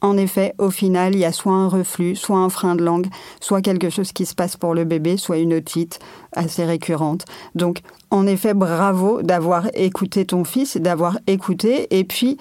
en 0.01 0.17
effet, 0.17 0.53
au 0.57 0.71
final, 0.71 1.13
il 1.13 1.19
y 1.19 1.25
a 1.25 1.31
soit 1.31 1.53
un 1.53 1.67
reflux, 1.67 2.15
soit 2.15 2.37
un 2.37 2.49
frein 2.49 2.75
de 2.75 2.83
langue, 2.83 3.07
soit 3.39 3.61
quelque 3.61 3.89
chose 3.89 4.11
qui 4.11 4.25
se 4.25 4.33
passe 4.33 4.57
pour 4.57 4.73
le 4.73 4.83
bébé, 4.83 5.15
soit 5.17 5.37
une 5.37 5.53
otite 5.53 5.99
assez 6.33 6.65
récurrente. 6.65 7.25
Donc, 7.53 7.81
en 8.09 8.25
effet, 8.25 8.55
bravo 8.55 9.21
d'avoir 9.21 9.67
écouté 9.75 10.25
ton 10.25 10.43
fils, 10.43 10.77
d'avoir 10.77 11.19
écouté, 11.27 11.87
et 11.97 12.03
puis 12.03 12.37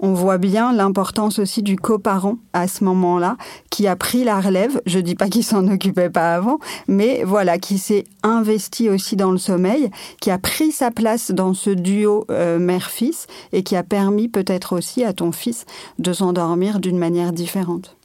on 0.00 0.12
voit 0.14 0.38
bien 0.38 0.72
l'importance 0.72 1.38
aussi 1.38 1.62
du 1.62 1.76
coparent 1.76 2.36
à 2.52 2.68
ce 2.68 2.84
moment-là, 2.84 3.36
qui 3.70 3.86
a 3.86 3.96
pris 3.96 4.24
la 4.24 4.40
relève. 4.40 4.80
Je 4.86 4.98
dis 4.98 5.14
pas 5.14 5.28
qu'il 5.28 5.44
s'en 5.44 5.66
occupait 5.68 6.10
pas 6.10 6.34
avant, 6.34 6.58
mais 6.86 7.24
voilà, 7.24 7.58
qui 7.58 7.78
s'est 7.78 8.04
investi 8.22 8.88
aussi 8.88 9.16
dans 9.16 9.30
le 9.30 9.38
sommeil, 9.38 9.90
qui 10.20 10.30
a 10.30 10.38
pris 10.38 10.72
sa 10.72 10.90
place 10.90 11.30
dans 11.30 11.54
ce 11.54 11.70
duo 11.70 12.26
euh, 12.30 12.58
mère-fils 12.58 13.26
et 13.52 13.62
qui 13.62 13.76
a 13.76 13.82
permis 13.82 14.28
peut-être 14.28 14.76
aussi 14.76 15.04
à 15.04 15.12
ton 15.12 15.32
fils 15.32 15.64
de 15.98 16.12
s'endormir 16.12 16.80
d'une 16.80 16.98
manière 16.98 17.32
différente. 17.32 17.97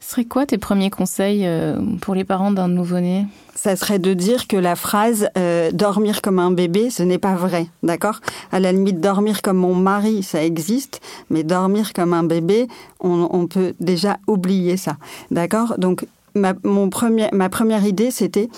Serait 0.00 0.24
quoi 0.24 0.46
tes 0.46 0.58
premiers 0.58 0.90
conseils 0.90 1.46
euh, 1.46 1.76
pour 2.00 2.14
les 2.14 2.24
parents 2.24 2.50
d'un 2.50 2.68
nouveau-né? 2.68 3.26
Ça 3.54 3.74
serait 3.74 3.98
de 3.98 4.14
dire 4.14 4.46
que 4.46 4.56
la 4.56 4.76
phrase 4.76 5.28
euh, 5.36 5.70
dormir 5.72 6.22
comme 6.22 6.38
un 6.38 6.50
bébé, 6.50 6.90
ce 6.90 7.02
n'est 7.02 7.18
pas 7.18 7.34
vrai, 7.34 7.66
d'accord? 7.82 8.20
À 8.52 8.60
la 8.60 8.70
limite, 8.70 9.00
dormir 9.00 9.42
comme 9.42 9.56
mon 9.56 9.74
mari, 9.74 10.22
ça 10.22 10.44
existe, 10.44 11.00
mais 11.30 11.42
dormir 11.42 11.92
comme 11.92 12.12
un 12.12 12.22
bébé, 12.22 12.68
on, 13.00 13.46
peut 13.46 13.74
déjà 13.80 14.18
oublier 14.26 14.76
ça, 14.76 14.96
d'accord? 15.30 15.74
Donc, 15.78 16.06
ma, 16.34 16.52
mon 16.62 16.90
ma 17.32 17.48
première 17.48 17.84
idée, 17.84 18.10
c'était 18.10 18.48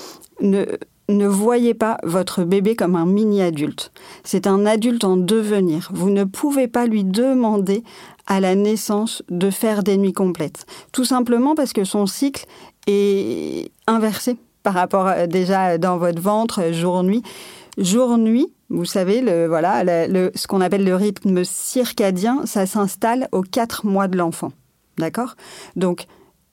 ne, 0.40 0.64
ne 1.08 1.26
voyez 1.26 1.74
pas 1.74 1.98
votre 2.02 2.44
bébé 2.44 2.76
comme 2.76 2.96
un 2.96 3.06
mini-adulte. 3.06 3.92
C'est 4.24 4.46
un 4.46 4.66
adulte 4.66 5.04
en 5.04 5.16
devenir. 5.16 5.88
Vous 5.92 6.10
ne 6.10 6.24
pouvez 6.24 6.68
pas 6.68 6.86
lui 6.86 7.04
demander 7.04 7.82
à 8.26 8.40
la 8.40 8.54
naissance 8.54 9.22
de 9.30 9.50
faire 9.50 9.82
des 9.82 9.96
nuits 9.96 10.12
complètes. 10.12 10.66
Tout 10.92 11.04
simplement 11.04 11.54
parce 11.54 11.72
que 11.72 11.84
son 11.84 12.06
cycle 12.06 12.44
est 12.86 13.70
inversé 13.86 14.36
par 14.62 14.74
rapport 14.74 15.06
euh, 15.06 15.26
déjà 15.26 15.78
dans 15.78 15.96
votre 15.96 16.20
ventre 16.20 16.72
jour-nuit. 16.72 17.22
Jour-nuit, 17.78 18.52
vous 18.70 18.84
savez, 18.84 19.22
le, 19.22 19.46
voilà, 19.46 19.82
ce 20.34 20.46
qu'on 20.46 20.60
appelle 20.60 20.84
le 20.84 20.94
rythme 20.94 21.44
circadien, 21.44 22.44
ça 22.44 22.66
s'installe 22.66 23.28
aux 23.32 23.42
quatre 23.42 23.86
mois 23.86 24.08
de 24.08 24.18
l'enfant. 24.18 24.52
D'accord? 24.98 25.36
Donc, 25.76 26.06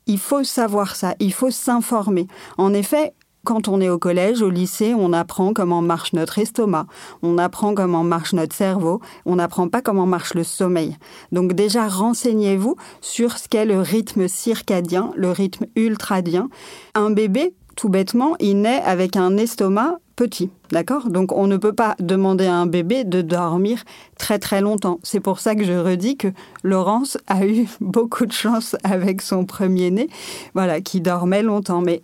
il 0.07 0.19
faut 0.19 0.43
savoir 0.43 0.95
ça, 0.95 1.15
il 1.19 1.33
faut 1.33 1.49
s'informer. 1.49 2.27
En 2.57 2.73
effet, 2.73 3.13
quand 3.45 3.69
on 3.69 3.79
est 3.79 3.89
au 3.89 3.97
collège, 3.97 4.41
au 4.41 4.49
lycée, 4.49 4.93
on 4.93 5.13
apprend 5.13 5.53
comment 5.53 5.81
marche 5.81 6.11
notre 6.11 6.39
estomac, 6.39 6.87
on 7.21 7.37
apprend 7.37 7.73
comment 7.73 8.03
marche 8.03 8.33
notre 8.33 8.55
cerveau, 8.55 8.99
on 9.25 9.37
n'apprend 9.37 9.69
pas 9.69 9.81
comment 9.81 10.05
marche 10.05 10.33
le 10.33 10.43
sommeil. 10.43 10.97
Donc 11.31 11.53
déjà, 11.53 11.87
renseignez-vous 11.87 12.75
sur 12.99 13.37
ce 13.37 13.47
qu'est 13.47 13.65
le 13.65 13.79
rythme 13.79 14.27
circadien, 14.27 15.11
le 15.15 15.31
rythme 15.31 15.67
ultradien. 15.75 16.49
Un 16.95 17.11
bébé, 17.11 17.53
tout 17.77 17.89
bêtement, 17.89 18.35
il 18.39 18.61
naît 18.61 18.81
avec 18.83 19.15
un 19.15 19.37
estomac 19.37 19.99
petit, 20.15 20.49
d'accord? 20.71 21.09
Donc 21.09 21.31
on 21.31 21.45
ne 21.45 21.57
peut 21.57 21.73
pas 21.73 21.95
demander 21.99 22.45
à 22.45 22.55
un 22.55 22.65
bébé 22.65 23.03
de 23.03 23.21
dormir 23.21 23.83
très 24.17 24.39
très 24.39 24.61
longtemps. 24.61 24.99
C'est 25.03 25.19
pour 25.19 25.39
ça 25.39 25.55
que 25.55 25.63
je 25.63 25.73
redis 25.73 26.17
que 26.17 26.29
Laurence 26.63 27.17
a 27.27 27.45
eu 27.45 27.67
beaucoup 27.81 28.25
de 28.25 28.31
chance 28.31 28.75
avec 28.83 29.21
son 29.21 29.45
premier-né, 29.45 30.09
voilà, 30.53 30.81
qui 30.81 31.01
dormait 31.01 31.43
longtemps. 31.43 31.81
Mais 31.81 32.01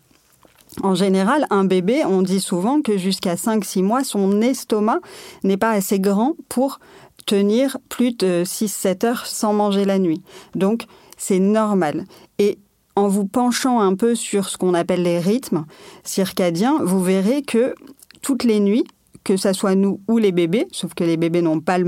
en 0.81 0.95
général, 0.95 1.45
un 1.49 1.65
bébé, 1.65 2.05
on 2.05 2.21
dit 2.21 2.39
souvent 2.39 2.81
que 2.81 2.97
jusqu'à 2.97 3.35
5-6 3.35 3.83
mois, 3.83 4.03
son 4.03 4.41
estomac 4.41 4.99
n'est 5.43 5.57
pas 5.57 5.71
assez 5.71 5.99
grand 5.99 6.35
pour 6.47 6.79
tenir 7.25 7.77
plus 7.89 8.15
de 8.15 8.43
6-7 8.45 9.05
heures 9.05 9.25
sans 9.25 9.53
manger 9.53 9.85
la 9.85 9.99
nuit. 9.99 10.21
Donc, 10.55 10.85
c'est 11.17 11.39
normal. 11.39 12.05
Et 12.39 12.57
en 12.95 13.07
vous 13.07 13.25
penchant 13.25 13.79
un 13.79 13.95
peu 13.95 14.15
sur 14.15 14.49
ce 14.49 14.57
qu'on 14.57 14.73
appelle 14.73 15.03
les 15.03 15.19
rythmes 15.19 15.65
circadiens, 16.03 16.79
vous 16.83 17.03
verrez 17.03 17.41
que 17.41 17.75
toutes 18.21 18.43
les 18.43 18.59
nuits, 18.59 18.85
que 19.23 19.37
ce 19.37 19.53
soit 19.53 19.75
nous 19.75 20.01
ou 20.07 20.17
les 20.17 20.31
bébés, 20.31 20.67
sauf 20.71 20.93
que 20.93 21.03
les 21.03 21.17
bébés 21.17 21.41
n'ont 21.41 21.59
pas 21.59 21.77
les 21.77 21.85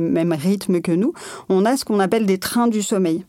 mêmes 0.00 0.32
rythmes 0.32 0.80
que 0.80 0.92
nous, 0.92 1.12
on 1.48 1.64
a 1.64 1.76
ce 1.76 1.84
qu'on 1.84 2.00
appelle 2.00 2.26
des 2.26 2.38
trains 2.38 2.68
du 2.68 2.82
sommeil. 2.82 3.24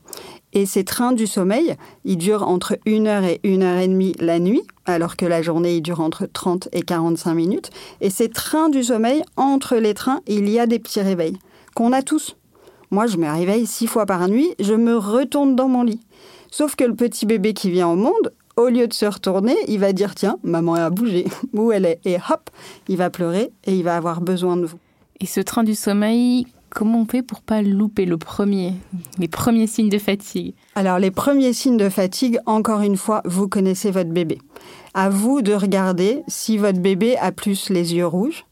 Et 0.54 0.68
ces 0.68 0.84
trains 0.84 1.14
du 1.14 1.26
sommeil, 1.26 1.76
ils 2.06 2.18
durent 2.18 2.48
entre 2.48 2.78
une 2.86 3.08
heure 3.08 3.24
et 3.24 3.40
une 3.44 3.64
heure 3.64 3.80
et 3.80 3.88
demie 3.88 4.14
la 4.20 4.40
nuit, 4.40 4.62
alors 4.86 5.18
que 5.18 5.26
la 5.26 5.42
journée, 5.42 5.78
il 5.78 5.82
dure 5.82 6.00
entre 6.00 6.28
30 6.32 6.70
et 6.74 6.84
45 6.84 7.34
minutes. 7.34 7.72
Et 8.02 8.12
ces 8.12 8.30
trains 8.30 8.70
du 8.70 8.84
sommeil, 8.84 9.24
entre 9.36 9.78
les 9.78 9.96
trains, 9.96 10.22
il 10.28 10.50
y 10.50 10.60
a 10.60 10.68
des 10.68 10.78
petits 10.78 11.02
réveils 11.02 11.38
qu'on 11.76 11.92
a 11.92 12.04
tous. 12.04 12.38
Moi, 12.92 13.08
je 13.08 13.18
me 13.18 13.28
réveille 13.28 13.66
six 13.66 13.88
fois 13.88 14.06
par 14.06 14.28
nuit, 14.28 14.54
je 14.60 14.76
me 14.76 14.96
retourne 14.96 15.56
dans 15.56 15.68
mon 15.68 15.82
lit. 15.82 16.02
Sauf 16.52 16.76
que 16.76 16.84
le 16.84 16.94
petit 16.94 17.26
bébé 17.26 17.56
qui 17.56 17.72
vient 17.72 17.88
au 17.88 17.96
monde, 17.96 18.32
au 18.56 18.68
lieu 18.68 18.88
de 18.88 18.94
se 18.94 19.06
retourner, 19.06 19.56
il 19.68 19.80
va 19.80 19.94
dire 19.94 20.16
tiens, 20.16 20.38
maman 20.44 20.76
a 20.76 20.90
bougé, 20.90 21.26
où 21.54 21.72
elle 21.72 21.86
est, 21.86 22.00
et 22.06 22.16
hop, 22.16 22.50
il 22.88 22.98
va 22.98 23.10
pleurer 23.10 23.52
et 23.66 23.76
il 23.76 23.84
va 23.84 23.96
avoir 23.96 24.22
besoin 24.22 24.58
de 24.58 24.66
vous. 24.66 24.78
Et 25.20 25.26
ce 25.26 25.40
train 25.40 25.64
du 25.64 25.76
sommeil, 25.76 26.48
comment 26.70 27.02
on 27.02 27.06
fait 27.06 27.22
pour 27.22 27.42
pas 27.42 27.62
louper 27.62 28.06
le 28.06 28.18
premier, 28.18 28.74
les 29.18 29.28
premiers 29.28 29.68
signes 29.68 29.90
de 29.90 29.98
fatigue? 29.98 30.54
Alors 30.76 31.00
les 31.00 31.12
premiers 31.12 31.54
signes 31.54 31.78
de 31.78 31.90
fatigue, 31.90 32.40
encore 32.46 32.82
une 32.82 32.98
fois, 32.98 33.22
vous 33.26 33.48
connaissez 33.48 33.92
votre 33.92 34.10
bébé. 34.10 34.40
À 34.94 35.10
vous 35.10 35.42
de 35.42 35.54
regarder 35.54 36.24
si 36.28 36.58
votre 36.58 36.80
bébé 36.80 37.16
a 37.18 37.32
plus 37.32 37.70
les 37.70 37.96
yeux 37.96 38.06
rouges, 38.06 38.46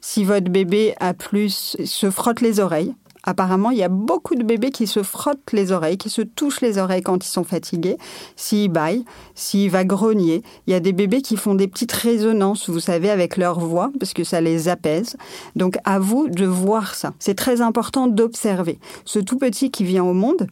si 0.00 0.24
votre 0.24 0.50
bébé 0.50 0.94
a 1.00 1.14
plus 1.14 1.76
se 1.84 2.10
frotte 2.10 2.40
les 2.40 2.60
oreilles, 2.60 2.94
Apparemment, 3.24 3.70
il 3.70 3.78
y 3.78 3.82
a 3.82 3.88
beaucoup 3.88 4.34
de 4.34 4.42
bébés 4.42 4.70
qui 4.70 4.86
se 4.86 5.02
frottent 5.02 5.52
les 5.52 5.72
oreilles, 5.72 5.96
qui 5.96 6.10
se 6.10 6.22
touchent 6.22 6.60
les 6.60 6.78
oreilles 6.78 7.02
quand 7.02 7.24
ils 7.24 7.28
sont 7.28 7.44
fatigués, 7.44 7.96
s'ils 8.36 8.70
baillent, 8.70 9.04
s'ils 9.34 9.70
va 9.70 9.84
grogner. 9.84 10.42
Il 10.66 10.72
y 10.72 10.74
a 10.74 10.80
des 10.80 10.92
bébés 10.92 11.22
qui 11.22 11.36
font 11.36 11.54
des 11.54 11.66
petites 11.66 11.92
résonances, 11.92 12.68
vous 12.68 12.80
savez, 12.80 13.10
avec 13.10 13.36
leur 13.36 13.58
voix, 13.58 13.90
parce 13.98 14.12
que 14.12 14.24
ça 14.24 14.40
les 14.40 14.68
apaise. 14.68 15.16
Donc, 15.56 15.78
à 15.84 15.98
vous 15.98 16.28
de 16.28 16.44
voir 16.44 16.94
ça. 16.94 17.14
C'est 17.18 17.34
très 17.34 17.62
important 17.62 18.06
d'observer. 18.06 18.78
Ce 19.06 19.18
tout 19.18 19.38
petit 19.38 19.70
qui 19.70 19.84
vient 19.84 20.04
au 20.04 20.14
monde, 20.14 20.46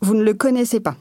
vous 0.00 0.14
ne 0.14 0.22
le 0.22 0.34
connaissez 0.34 0.80
pas. 0.80 0.96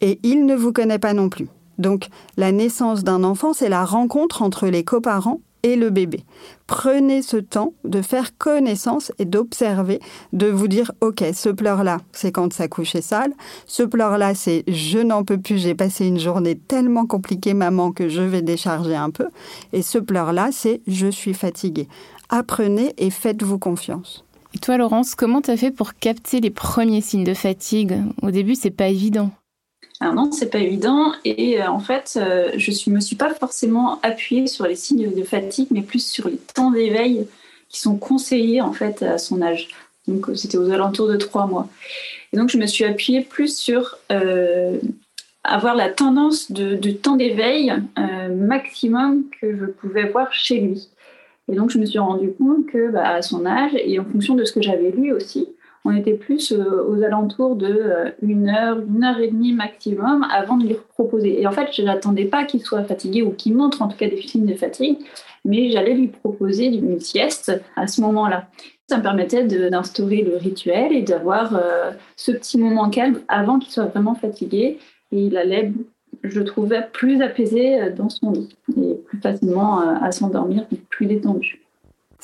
Et 0.00 0.18
il 0.24 0.46
ne 0.46 0.56
vous 0.56 0.72
connaît 0.72 0.98
pas 0.98 1.14
non 1.14 1.28
plus. 1.28 1.48
Donc, 1.78 2.08
la 2.36 2.50
naissance 2.50 3.04
d'un 3.04 3.22
enfant, 3.22 3.52
c'est 3.52 3.68
la 3.68 3.84
rencontre 3.84 4.42
entre 4.42 4.66
les 4.66 4.84
coparents 4.84 5.40
et 5.62 5.76
le 5.76 5.90
bébé. 5.90 6.24
Prenez 6.66 7.22
ce 7.22 7.36
temps 7.36 7.74
de 7.84 8.02
faire 8.02 8.36
connaissance 8.38 9.12
et 9.18 9.24
d'observer, 9.24 10.00
de 10.32 10.46
vous 10.46 10.68
dire, 10.68 10.92
OK, 11.00 11.22
ce 11.34 11.48
pleur-là, 11.48 11.98
c'est 12.12 12.32
quand 12.32 12.52
sa 12.52 12.68
couche 12.68 12.94
est 12.94 13.02
sale. 13.02 13.32
Ce 13.66 13.82
pleur-là, 13.82 14.34
c'est 14.34 14.64
je 14.68 14.98
n'en 14.98 15.24
peux 15.24 15.38
plus, 15.38 15.58
j'ai 15.58 15.74
passé 15.74 16.06
une 16.06 16.18
journée 16.18 16.56
tellement 16.56 17.06
compliquée, 17.06 17.54
maman, 17.54 17.92
que 17.92 18.08
je 18.08 18.22
vais 18.22 18.42
décharger 18.42 18.96
un 18.96 19.10
peu. 19.10 19.26
Et 19.72 19.82
ce 19.82 19.98
pleur-là, 19.98 20.50
c'est 20.52 20.80
je 20.86 21.08
suis 21.08 21.34
fatiguée. 21.34 21.88
Apprenez 22.28 22.94
et 22.96 23.10
faites-vous 23.10 23.58
confiance. 23.58 24.24
Et 24.54 24.58
toi, 24.58 24.76
Laurence, 24.76 25.14
comment 25.14 25.40
tu 25.40 25.50
as 25.50 25.56
fait 25.56 25.70
pour 25.70 25.94
capter 25.94 26.40
les 26.40 26.50
premiers 26.50 27.00
signes 27.00 27.24
de 27.24 27.34
fatigue? 27.34 28.02
Au 28.22 28.30
début, 28.30 28.54
c'est 28.54 28.70
pas 28.70 28.88
évident. 28.88 29.30
Alors 30.02 30.14
non, 30.14 30.32
c'est 30.32 30.50
pas 30.50 30.58
évident. 30.58 31.12
Et 31.24 31.62
euh, 31.62 31.68
en 31.68 31.78
fait, 31.78 32.14
euh, 32.16 32.50
je 32.56 32.72
ne 32.90 32.96
me 32.96 33.00
suis 33.00 33.14
pas 33.14 33.32
forcément 33.34 34.00
appuyée 34.02 34.48
sur 34.48 34.66
les 34.66 34.74
signes 34.74 35.14
de 35.14 35.22
fatigue, 35.22 35.68
mais 35.70 35.82
plus 35.82 36.04
sur 36.04 36.26
les 36.26 36.38
temps 36.38 36.72
d'éveil 36.72 37.28
qui 37.68 37.78
sont 37.78 37.96
conseillés 37.96 38.60
en 38.60 38.72
fait 38.72 39.04
à 39.04 39.16
son 39.16 39.40
âge. 39.42 39.68
Donc 40.08 40.28
euh, 40.28 40.34
c'était 40.34 40.58
aux 40.58 40.72
alentours 40.72 41.06
de 41.06 41.16
trois 41.16 41.46
mois. 41.46 41.68
Et 42.32 42.36
donc 42.36 42.50
je 42.50 42.58
me 42.58 42.66
suis 42.66 42.84
appuyée 42.84 43.20
plus 43.20 43.56
sur 43.56 43.96
avoir 45.44 45.76
la 45.76 45.88
tendance 45.88 46.50
de, 46.50 46.90
temps 46.90 47.16
d'éveil 47.16 47.72
maximum 48.30 49.24
que 49.40 49.56
je 49.56 49.66
pouvais 49.66 50.08
voir 50.08 50.32
chez 50.32 50.58
lui. 50.58 50.88
Et 51.50 51.54
donc 51.54 51.70
je 51.70 51.78
me 51.78 51.86
suis 51.86 51.98
rendu 52.00 52.32
compte 52.32 52.66
que 52.66 52.90
bah, 52.90 53.08
à 53.08 53.22
son 53.22 53.46
âge 53.46 53.72
et 53.74 54.00
en 54.00 54.04
fonction 54.04 54.34
de 54.34 54.44
ce 54.44 54.52
que 54.52 54.62
j'avais 54.62 54.90
lu 54.90 55.12
aussi, 55.12 55.46
on 55.84 55.96
était 55.96 56.14
plus 56.14 56.52
euh, 56.52 56.84
aux 56.88 57.02
alentours 57.02 57.56
de 57.56 57.66
euh, 57.66 58.10
une 58.22 58.48
heure, 58.48 58.78
une 58.80 59.02
heure 59.02 59.18
et 59.18 59.28
demie 59.28 59.52
maximum 59.52 60.26
avant 60.30 60.56
de 60.56 60.66
lui 60.66 60.76
proposer. 60.90 61.40
Et 61.40 61.46
en 61.46 61.52
fait, 61.52 61.68
je 61.72 61.82
n'attendais 61.82 62.26
pas 62.26 62.44
qu'il 62.44 62.60
soit 62.60 62.84
fatigué 62.84 63.22
ou 63.22 63.32
qu'il 63.32 63.56
montre 63.56 63.82
en 63.82 63.88
tout 63.88 63.96
cas 63.96 64.08
des 64.08 64.20
signes 64.22 64.46
de 64.46 64.54
fatigue, 64.54 64.98
mais 65.44 65.70
j'allais 65.70 65.94
lui 65.94 66.08
proposer 66.08 66.66
une 66.66 67.00
sieste 67.00 67.60
à 67.74 67.86
ce 67.86 68.00
moment-là. 68.02 68.48
Ça 68.88 68.98
me 68.98 69.02
permettait 69.02 69.44
d'instaurer 69.44 70.22
le 70.22 70.36
rituel 70.36 70.92
et 70.92 71.02
d'avoir 71.02 71.56
euh, 71.56 71.90
ce 72.16 72.30
petit 72.30 72.58
moment 72.58 72.88
calme 72.90 73.20
avant 73.28 73.58
qu'il 73.58 73.72
soit 73.72 73.86
vraiment 73.86 74.14
fatigué. 74.14 74.78
Et 75.10 75.24
il 75.24 75.36
allait, 75.36 75.72
je 76.22 76.40
trouvais, 76.40 76.86
plus 76.92 77.22
apaisé 77.22 77.90
dans 77.90 78.08
son 78.08 78.30
lit 78.30 78.56
et 78.76 78.94
plus 78.94 79.20
facilement 79.20 79.80
à 79.80 80.10
s'endormir, 80.10 80.66
plus 80.88 81.06
détendu. 81.06 81.61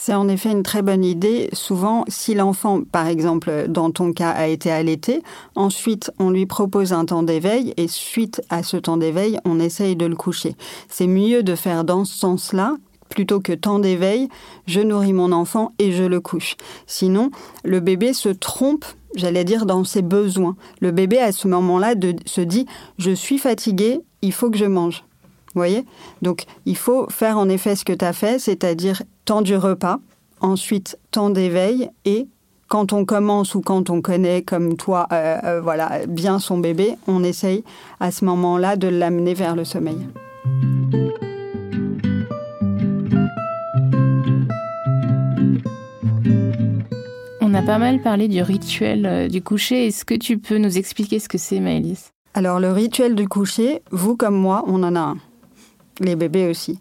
C'est 0.01 0.15
en 0.15 0.29
effet 0.29 0.53
une 0.53 0.63
très 0.63 0.81
bonne 0.81 1.05
idée. 1.05 1.49
Souvent, 1.53 2.05
si 2.07 2.33
l'enfant, 2.33 2.83
par 2.83 3.09
exemple, 3.09 3.67
dans 3.69 3.91
ton 3.91 4.13
cas, 4.13 4.31
a 4.31 4.47
été 4.47 4.71
allaité, 4.71 5.25
ensuite 5.57 6.13
on 6.21 6.31
lui 6.31 6.47
propose 6.47 6.93
un 6.93 7.05
temps 7.05 7.25
d'éveil 7.25 7.75
et 7.77 7.89
suite 7.89 8.41
à 8.49 8.63
ce 8.63 8.77
temps 8.77 8.97
d'éveil, 8.97 9.41
on 9.45 9.59
essaye 9.59 9.97
de 9.97 10.07
le 10.07 10.15
coucher. 10.15 10.55
C'est 10.89 11.09
mieux 11.09 11.43
de 11.43 11.57
faire 11.57 11.83
dans 11.83 12.05
ce 12.05 12.17
sens-là 12.17 12.77
plutôt 13.09 13.41
que 13.41 13.53
temps 13.53 13.81
d'éveil, 13.81 14.29
je 14.67 14.81
nourris 14.81 15.15
mon 15.15 15.33
enfant 15.33 15.73
et 15.81 15.91
je 15.91 16.05
le 16.05 16.21
couche. 16.21 16.57
Sinon, 16.87 17.31
le 17.65 17.81
bébé 17.81 18.13
se 18.13 18.29
trompe 18.29 18.85
j'allais 19.17 19.45
dire 19.45 19.67
dans 19.67 19.83
ses 19.83 20.03
besoins. 20.03 20.55
Le 20.81 20.93
bébé 20.93 21.19
à 21.19 21.33
ce 21.33 21.49
moment-là 21.49 21.95
se 22.27 22.41
dit 22.41 22.67
je 22.99 23.11
suis 23.11 23.39
fatigué, 23.39 24.01
il 24.23 24.33
faut 24.33 24.51
que 24.51 24.59
je 24.59 24.67
mange. 24.67 25.05
Vous 25.55 25.61
voyez? 25.61 25.85
Donc 26.23 26.45
il 26.67 26.77
faut 26.77 27.09
faire 27.09 27.39
en 27.39 27.49
effet 27.49 27.77
ce 27.77 27.85
que 27.85 27.93
tu 27.93 28.05
as 28.05 28.13
fait, 28.13 28.39
c'est-à-dire 28.39 29.03
temps 29.25 29.43
du 29.43 29.57
repas, 29.57 29.99
ensuite 30.41 30.99
temps 31.11 31.31
d'éveil 31.31 31.91
et 32.05 32.29
quand 32.69 32.93
on 32.93 33.05
commence 33.05 33.55
ou 33.55 33.63
quand 33.63 33.89
on 33.89 34.03
connaît 34.03 34.43
comme 34.43 34.77
toi 34.77 35.07
euh, 35.13 35.39
euh, 35.45 35.61
voilà 35.61 36.07
bien 36.07 36.39
son 36.39 36.59
bébé, 36.59 36.97
on 37.07 37.25
essaye 37.25 37.65
à 37.99 38.11
ce 38.11 38.25
moment-là 38.27 38.77
de 38.77 38.89
l'amener 38.89 39.35
vers 39.35 39.57
le 39.57 39.65
sommeil. 39.65 40.07
On 47.41 47.55
a 47.55 47.63
pas 47.63 47.79
mal 47.79 48.03
parlé 48.03 48.29
du 48.29 48.43
rituel 48.43 49.07
euh, 49.07 49.29
du 49.29 49.41
coucher. 49.43 49.87
Est-ce 49.87 50.05
que 50.05 50.15
tu 50.15 50.37
peux 50.37 50.59
nous 50.59 50.77
expliquer 50.77 51.19
ce 51.19 51.31
que 51.31 51.39
c'est, 51.39 51.61
Maëlys? 51.61 52.13
Alors, 52.35 52.61
le 52.61 52.71
rituel 52.71 53.15
du 53.15 53.27
coucher, 53.27 53.81
vous 53.91 54.17
comme 54.17 54.37
moi, 54.37 54.65
on 54.67 54.83
en 54.83 54.95
a 54.95 55.01
un. 55.01 55.17
Les 56.01 56.17
bébés 56.17 56.49
aussi. 56.49 56.79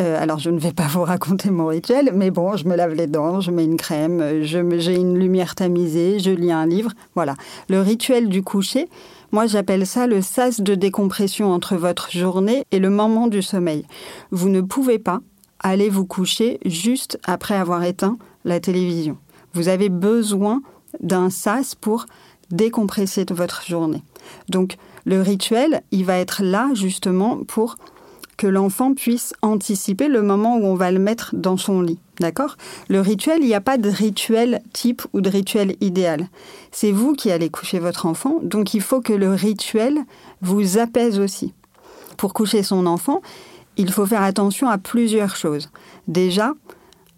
Euh, 0.00 0.20
alors, 0.22 0.38
je 0.38 0.50
ne 0.50 0.58
vais 0.58 0.72
pas 0.72 0.86
vous 0.86 1.02
raconter 1.02 1.50
mon 1.50 1.66
rituel, 1.66 2.12
mais 2.14 2.30
bon, 2.30 2.56
je 2.56 2.66
me 2.66 2.76
lave 2.76 2.94
les 2.94 3.06
dents, 3.06 3.40
je 3.40 3.50
mets 3.50 3.64
une 3.64 3.76
crème, 3.76 4.42
j'ai 4.42 4.94
une 4.94 5.18
lumière 5.18 5.54
tamisée, 5.54 6.20
je 6.20 6.30
lis 6.30 6.52
un 6.52 6.66
livre. 6.66 6.92
Voilà. 7.14 7.34
Le 7.68 7.80
rituel 7.80 8.28
du 8.28 8.42
coucher, 8.42 8.88
moi, 9.32 9.46
j'appelle 9.46 9.86
ça 9.86 10.06
le 10.06 10.22
sas 10.22 10.60
de 10.60 10.74
décompression 10.74 11.52
entre 11.52 11.76
votre 11.76 12.10
journée 12.12 12.64
et 12.70 12.78
le 12.78 12.90
moment 12.90 13.26
du 13.26 13.42
sommeil. 13.42 13.84
Vous 14.30 14.48
ne 14.48 14.60
pouvez 14.60 14.98
pas 14.98 15.20
aller 15.60 15.90
vous 15.90 16.06
coucher 16.06 16.60
juste 16.64 17.18
après 17.24 17.56
avoir 17.56 17.82
éteint 17.82 18.16
la 18.44 18.60
télévision. 18.60 19.18
Vous 19.52 19.68
avez 19.68 19.88
besoin 19.88 20.62
d'un 21.00 21.30
sas 21.30 21.74
pour 21.74 22.06
décompresser 22.50 23.26
votre 23.30 23.66
journée. 23.66 24.02
Donc 24.48 24.76
le 25.04 25.20
rituel, 25.20 25.82
il 25.90 26.04
va 26.04 26.18
être 26.18 26.42
là 26.42 26.70
justement 26.74 27.38
pour 27.44 27.76
que 28.38 28.46
l'enfant 28.46 28.94
puisse 28.94 29.34
anticiper 29.42 30.08
le 30.08 30.22
moment 30.22 30.56
où 30.56 30.64
on 30.64 30.74
va 30.74 30.90
le 30.90 30.98
mettre 30.98 31.34
dans 31.34 31.58
son 31.58 31.82
lit. 31.82 31.98
D'accord? 32.20 32.56
Le 32.88 33.00
rituel, 33.00 33.40
il 33.42 33.46
n'y 33.46 33.54
a 33.54 33.60
pas 33.60 33.76
de 33.76 33.90
rituel 33.90 34.62
type 34.72 35.02
ou 35.12 35.20
de 35.20 35.28
rituel 35.28 35.76
idéal. 35.82 36.28
C'est 36.72 36.92
vous 36.92 37.12
qui 37.12 37.30
allez 37.30 37.50
coucher 37.50 37.78
votre 37.78 38.06
enfant, 38.06 38.38
donc 38.42 38.72
il 38.72 38.80
faut 38.80 39.02
que 39.02 39.12
le 39.12 39.34
rituel 39.34 39.98
vous 40.40 40.78
apaise 40.78 41.18
aussi. 41.18 41.52
Pour 42.16 42.32
coucher 42.32 42.62
son 42.62 42.86
enfant, 42.86 43.20
il 43.76 43.92
faut 43.92 44.06
faire 44.06 44.22
attention 44.22 44.68
à 44.68 44.78
plusieurs 44.78 45.36
choses. 45.36 45.68
Déjà, 46.06 46.54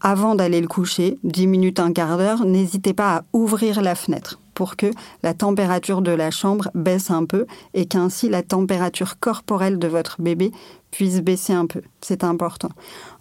avant 0.01 0.35
d'aller 0.35 0.61
le 0.61 0.69
coucher, 0.69 1.19
10 1.25 1.47
minutes, 1.47 1.81
un 1.81 1.93
quart 1.93 2.19
d'heure, 2.19 2.45
n'hésitez 2.45 2.95
pas 2.95 3.17
à 3.17 3.23
ouvrir 3.33 3.83
la 3.83 3.95
fenêtre 3.95 4.41
pour 4.61 4.77
que 4.77 4.91
la 5.23 5.33
température 5.33 6.03
de 6.03 6.11
la 6.11 6.31
chambre 6.31 6.69
baisse 6.75 7.11
un 7.11 7.25
peu 7.25 7.47
et 7.73 7.87
qu'ainsi 7.87 8.29
la 8.29 8.43
température 8.43 9.19
corporelle 9.19 9.79
de 9.79 9.89
votre 9.89 10.21
bébé 10.21 10.53
puisse 10.91 11.23
baisser 11.23 11.55
un 11.55 11.65
peu. 11.65 11.81
C'est 12.03 12.25
important. 12.25 12.69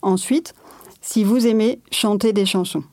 Ensuite, 0.02 0.54
si 1.00 1.24
vous 1.24 1.48
aimez 1.48 1.80
chanter 1.92 2.34
des 2.34 2.46
chansons, 2.46 2.84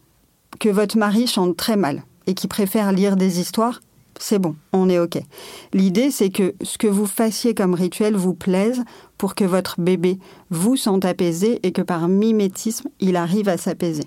que 0.61 0.69
votre 0.69 0.97
mari 0.97 1.27
chante 1.27 1.57
très 1.57 1.75
mal 1.75 2.05
et 2.29 2.35
qui 2.35 2.47
préfère 2.47 2.93
lire 2.93 3.17
des 3.17 3.41
histoires, 3.41 3.81
c'est 4.17 4.39
bon, 4.39 4.55
on 4.73 4.89
est 4.89 5.01
OK. 5.01 5.19
L'idée, 5.73 6.13
c'est 6.13 6.31
que 6.31 6.55
ce 6.63 6.79
que 6.79 6.87
vous 6.87 7.07
fassiez 7.07 7.53
comme 7.53 7.75
rituel 7.75 8.15
vous 8.15 8.35
plaise 8.35 8.85
pour 9.19 9.35
que 9.35 9.45
votre 9.45 9.81
bébé 9.81 10.21
vous 10.51 10.77
sente 10.77 11.05
apaisé 11.05 11.59
et 11.65 11.73
que 11.73 11.83
par 11.83 12.07
mimétisme, 12.07 12.91
il 13.01 13.17
arrive 13.17 13.49
à 13.49 13.57
s'apaiser. 13.57 14.05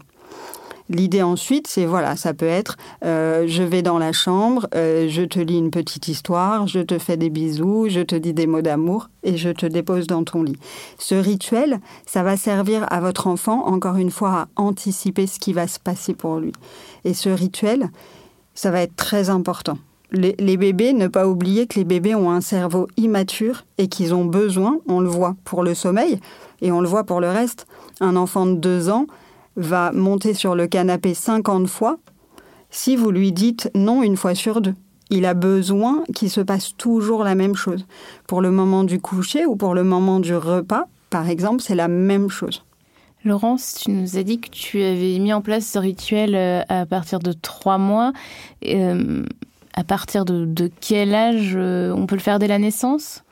L'idée 0.89 1.21
ensuite, 1.21 1.67
c'est 1.67 1.85
voilà, 1.85 2.15
ça 2.15 2.33
peut 2.33 2.47
être 2.47 2.77
euh, 3.05 3.45
je 3.47 3.63
vais 3.63 3.81
dans 3.81 3.99
la 3.99 4.11
chambre, 4.11 4.67
euh, 4.75 5.07
je 5.07 5.21
te 5.21 5.39
lis 5.39 5.57
une 5.57 5.71
petite 5.71 6.07
histoire, 6.07 6.67
je 6.67 6.79
te 6.79 6.97
fais 6.97 7.15
des 7.15 7.29
bisous, 7.29 7.87
je 7.89 8.01
te 8.01 8.15
dis 8.15 8.33
des 8.33 8.47
mots 8.47 8.61
d'amour 8.61 9.09
et 9.23 9.37
je 9.37 9.49
te 9.49 9.65
dépose 9.65 10.07
dans 10.07 10.23
ton 10.23 10.41
lit. 10.41 10.57
Ce 10.97 11.15
rituel, 11.15 11.79
ça 12.05 12.23
va 12.23 12.37
servir 12.37 12.85
à 12.89 12.99
votre 12.99 13.27
enfant, 13.27 13.67
encore 13.67 13.97
une 13.97 14.11
fois, 14.11 14.31
à 14.31 14.47
anticiper 14.55 15.27
ce 15.27 15.39
qui 15.39 15.53
va 15.53 15.67
se 15.67 15.79
passer 15.79 16.13
pour 16.13 16.37
lui. 16.37 16.53
Et 17.05 17.13
ce 17.13 17.29
rituel, 17.29 17.89
ça 18.55 18.71
va 18.71 18.81
être 18.81 18.95
très 18.95 19.29
important 19.29 19.77
les, 20.11 20.57
bébés, 20.57 20.93
ne 20.93 21.07
pas 21.07 21.27
oublier 21.27 21.67
que 21.67 21.77
les 21.77 21.85
bébés 21.85 22.15
ont 22.15 22.31
un 22.31 22.41
cerveau 22.41 22.87
immature 22.97 23.65
et 23.77 23.87
qu'ils 23.87 24.13
ont 24.13 24.25
besoin, 24.25 24.79
on 24.87 24.99
le 24.99 25.09
voit 25.09 25.35
pour 25.43 25.63
le 25.63 25.75
sommeil 25.75 26.19
et 26.61 26.71
on 26.71 26.81
le 26.81 26.87
voit 26.87 27.03
pour 27.03 27.21
le 27.21 27.29
reste. 27.29 27.67
Un 27.99 28.15
enfant 28.15 28.45
de 28.45 28.55
deux 28.55 28.89
ans 28.89 29.05
va 29.59 29.91
monter 29.91 30.33
sur 30.33 30.55
le 30.55 30.67
canapé 30.67 31.13
50 31.13 31.67
fois 31.67 31.97
si 32.71 32.95
vous 32.95 33.11
lui 33.11 33.31
dites 33.31 33.69
non 33.75 34.03
une 34.03 34.17
fois 34.17 34.35
sur 34.35 34.61
deux. 34.61 34.75
Il 35.09 35.25
a 35.25 35.33
besoin 35.33 36.03
qu'il 36.13 36.29
se 36.29 36.41
passe 36.41 36.75
toujours 36.77 37.23
la 37.23 37.35
même 37.35 37.55
chose. 37.55 37.85
Pour 38.27 38.41
le 38.41 38.51
moment 38.51 38.83
du 38.83 38.99
coucher 38.99 39.45
ou 39.45 39.55
pour 39.55 39.73
le 39.73 39.83
moment 39.83 40.19
du 40.19 40.35
repas, 40.35 40.85
par 41.09 41.27
exemple, 41.29 41.63
c'est 41.63 41.75
la 41.75 41.87
même 41.87 42.29
chose. 42.29 42.63
Laurence, 43.25 43.81
tu 43.83 43.91
nous 43.91 44.17
as 44.17 44.23
dit 44.23 44.39
que 44.39 44.49
tu 44.49 44.81
avais 44.81 45.17
mis 45.19 45.33
en 45.33 45.41
place 45.41 45.65
ce 45.65 45.79
rituel 45.79 46.35
euh, 46.35 46.61
à 46.69 46.85
partir 46.85 47.19
de 47.19 47.33
trois 47.33 47.77
mois. 47.77 48.13
Euh, 48.65 49.25
à 49.73 49.83
partir 49.83 50.25
de, 50.25 50.71
quel 50.81 51.15
âge 51.15 51.53
euh, 51.55 51.93
on 51.93 52.05
peut 52.05 52.15
le 52.15 52.21
faire 52.21 52.39
dès 52.39 52.47
la 52.47 52.59
naissance? 52.59 53.23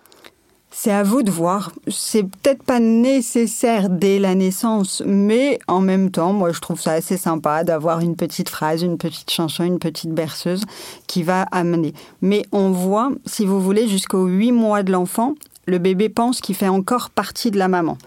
C'est 0.79 0.91
à 0.91 1.01
vous 1.01 1.23
de 1.23 1.31
voir. 1.31 1.71
C'est 1.87 2.21
peut-être 2.21 2.61
pas 2.61 2.79
nécessaire 2.79 3.89
dès 3.89 4.19
la 4.19 4.35
naissance, 4.35 5.01
mais 5.07 5.57
en 5.67 5.81
même 5.81 6.11
temps, 6.11 6.33
moi, 6.33 6.51
je 6.51 6.59
trouve 6.59 6.79
ça 6.79 6.91
assez 6.91 7.17
sympa 7.17 7.63
d'avoir 7.63 7.99
une 7.99 8.15
petite 8.15 8.47
phrase, 8.47 8.83
une 8.83 8.99
petite 8.99 9.31
chanson, 9.31 9.63
une 9.63 9.79
petite 9.79 10.11
berceuse 10.11 10.65
qui 11.07 11.23
va 11.23 11.47
amener. 11.51 11.95
Mais 12.21 12.43
on 12.51 12.69
voit, 12.69 13.09
si 13.25 13.47
vous 13.47 13.59
voulez, 13.59 13.87
jusqu'aux 13.87 14.27
8 14.27 14.51
mois 14.51 14.83
de 14.83 14.91
l'enfant, 14.91 15.33
le 15.65 15.79
bébé 15.79 16.09
pense 16.09 16.41
qu'il 16.41 16.53
fait 16.53 16.67
encore 16.67 17.09
partie 17.09 17.49
de 17.49 17.57
la 17.57 17.67
maman. 17.67 17.97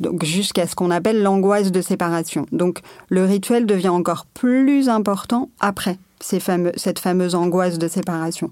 Donc 0.00 0.24
jusqu'à 0.24 0.66
ce 0.66 0.74
qu'on 0.74 0.90
appelle 0.90 1.22
l'angoisse 1.22 1.70
de 1.70 1.80
séparation. 1.80 2.46
Donc 2.50 2.80
le 3.08 3.24
rituel 3.24 3.66
devient 3.66 3.88
encore 3.88 4.26
plus 4.26 4.88
important 4.88 5.48
après 5.60 5.96
cette 6.20 6.98
fameuse 6.98 7.34
angoisse 7.34 7.78
de 7.78 7.88
séparation. 7.88 8.50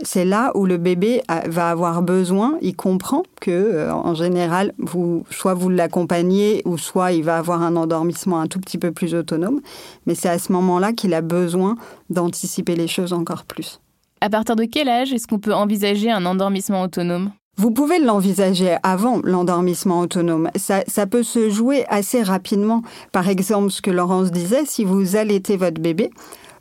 C'est 0.00 0.24
là 0.24 0.52
où 0.54 0.66
le 0.66 0.76
bébé 0.76 1.22
va 1.46 1.70
avoir 1.70 2.02
besoin, 2.02 2.58
il 2.60 2.76
comprend 2.76 3.22
que 3.40 3.50
euh, 3.50 3.94
en 3.94 4.14
général, 4.14 4.72
vous, 4.78 5.24
soit 5.30 5.54
vous 5.54 5.68
l'accompagnez 5.68 6.62
ou 6.64 6.78
soit 6.78 7.12
il 7.12 7.24
va 7.24 7.36
avoir 7.36 7.62
un 7.62 7.76
endormissement 7.76 8.40
un 8.40 8.46
tout 8.46 8.60
petit 8.60 8.78
peu 8.78 8.92
plus 8.92 9.14
autonome, 9.14 9.60
mais 10.06 10.14
c'est 10.14 10.28
à 10.28 10.38
ce 10.38 10.52
moment-là 10.52 10.92
qu'il 10.92 11.14
a 11.14 11.20
besoin 11.20 11.76
d'anticiper 12.10 12.74
les 12.74 12.88
choses 12.88 13.12
encore 13.12 13.44
plus. 13.44 13.80
À 14.20 14.30
partir 14.30 14.56
de 14.56 14.64
quel 14.64 14.88
âge 14.88 15.12
est-ce 15.12 15.26
qu'on 15.26 15.38
peut 15.38 15.54
envisager 15.54 16.10
un 16.10 16.24
endormissement 16.24 16.82
autonome? 16.82 17.30
Vous 17.56 17.70
pouvez 17.70 18.00
l'envisager 18.00 18.76
avant 18.82 19.20
l'endormissement 19.22 20.00
autonome. 20.00 20.50
Ça, 20.56 20.82
ça, 20.88 21.06
peut 21.06 21.22
se 21.22 21.50
jouer 21.50 21.84
assez 21.88 22.22
rapidement. 22.22 22.82
Par 23.12 23.28
exemple, 23.28 23.70
ce 23.70 23.80
que 23.80 23.92
Laurence 23.92 24.32
disait, 24.32 24.64
si 24.64 24.84
vous 24.84 25.14
allaitez 25.14 25.56
votre 25.56 25.80
bébé, 25.80 26.10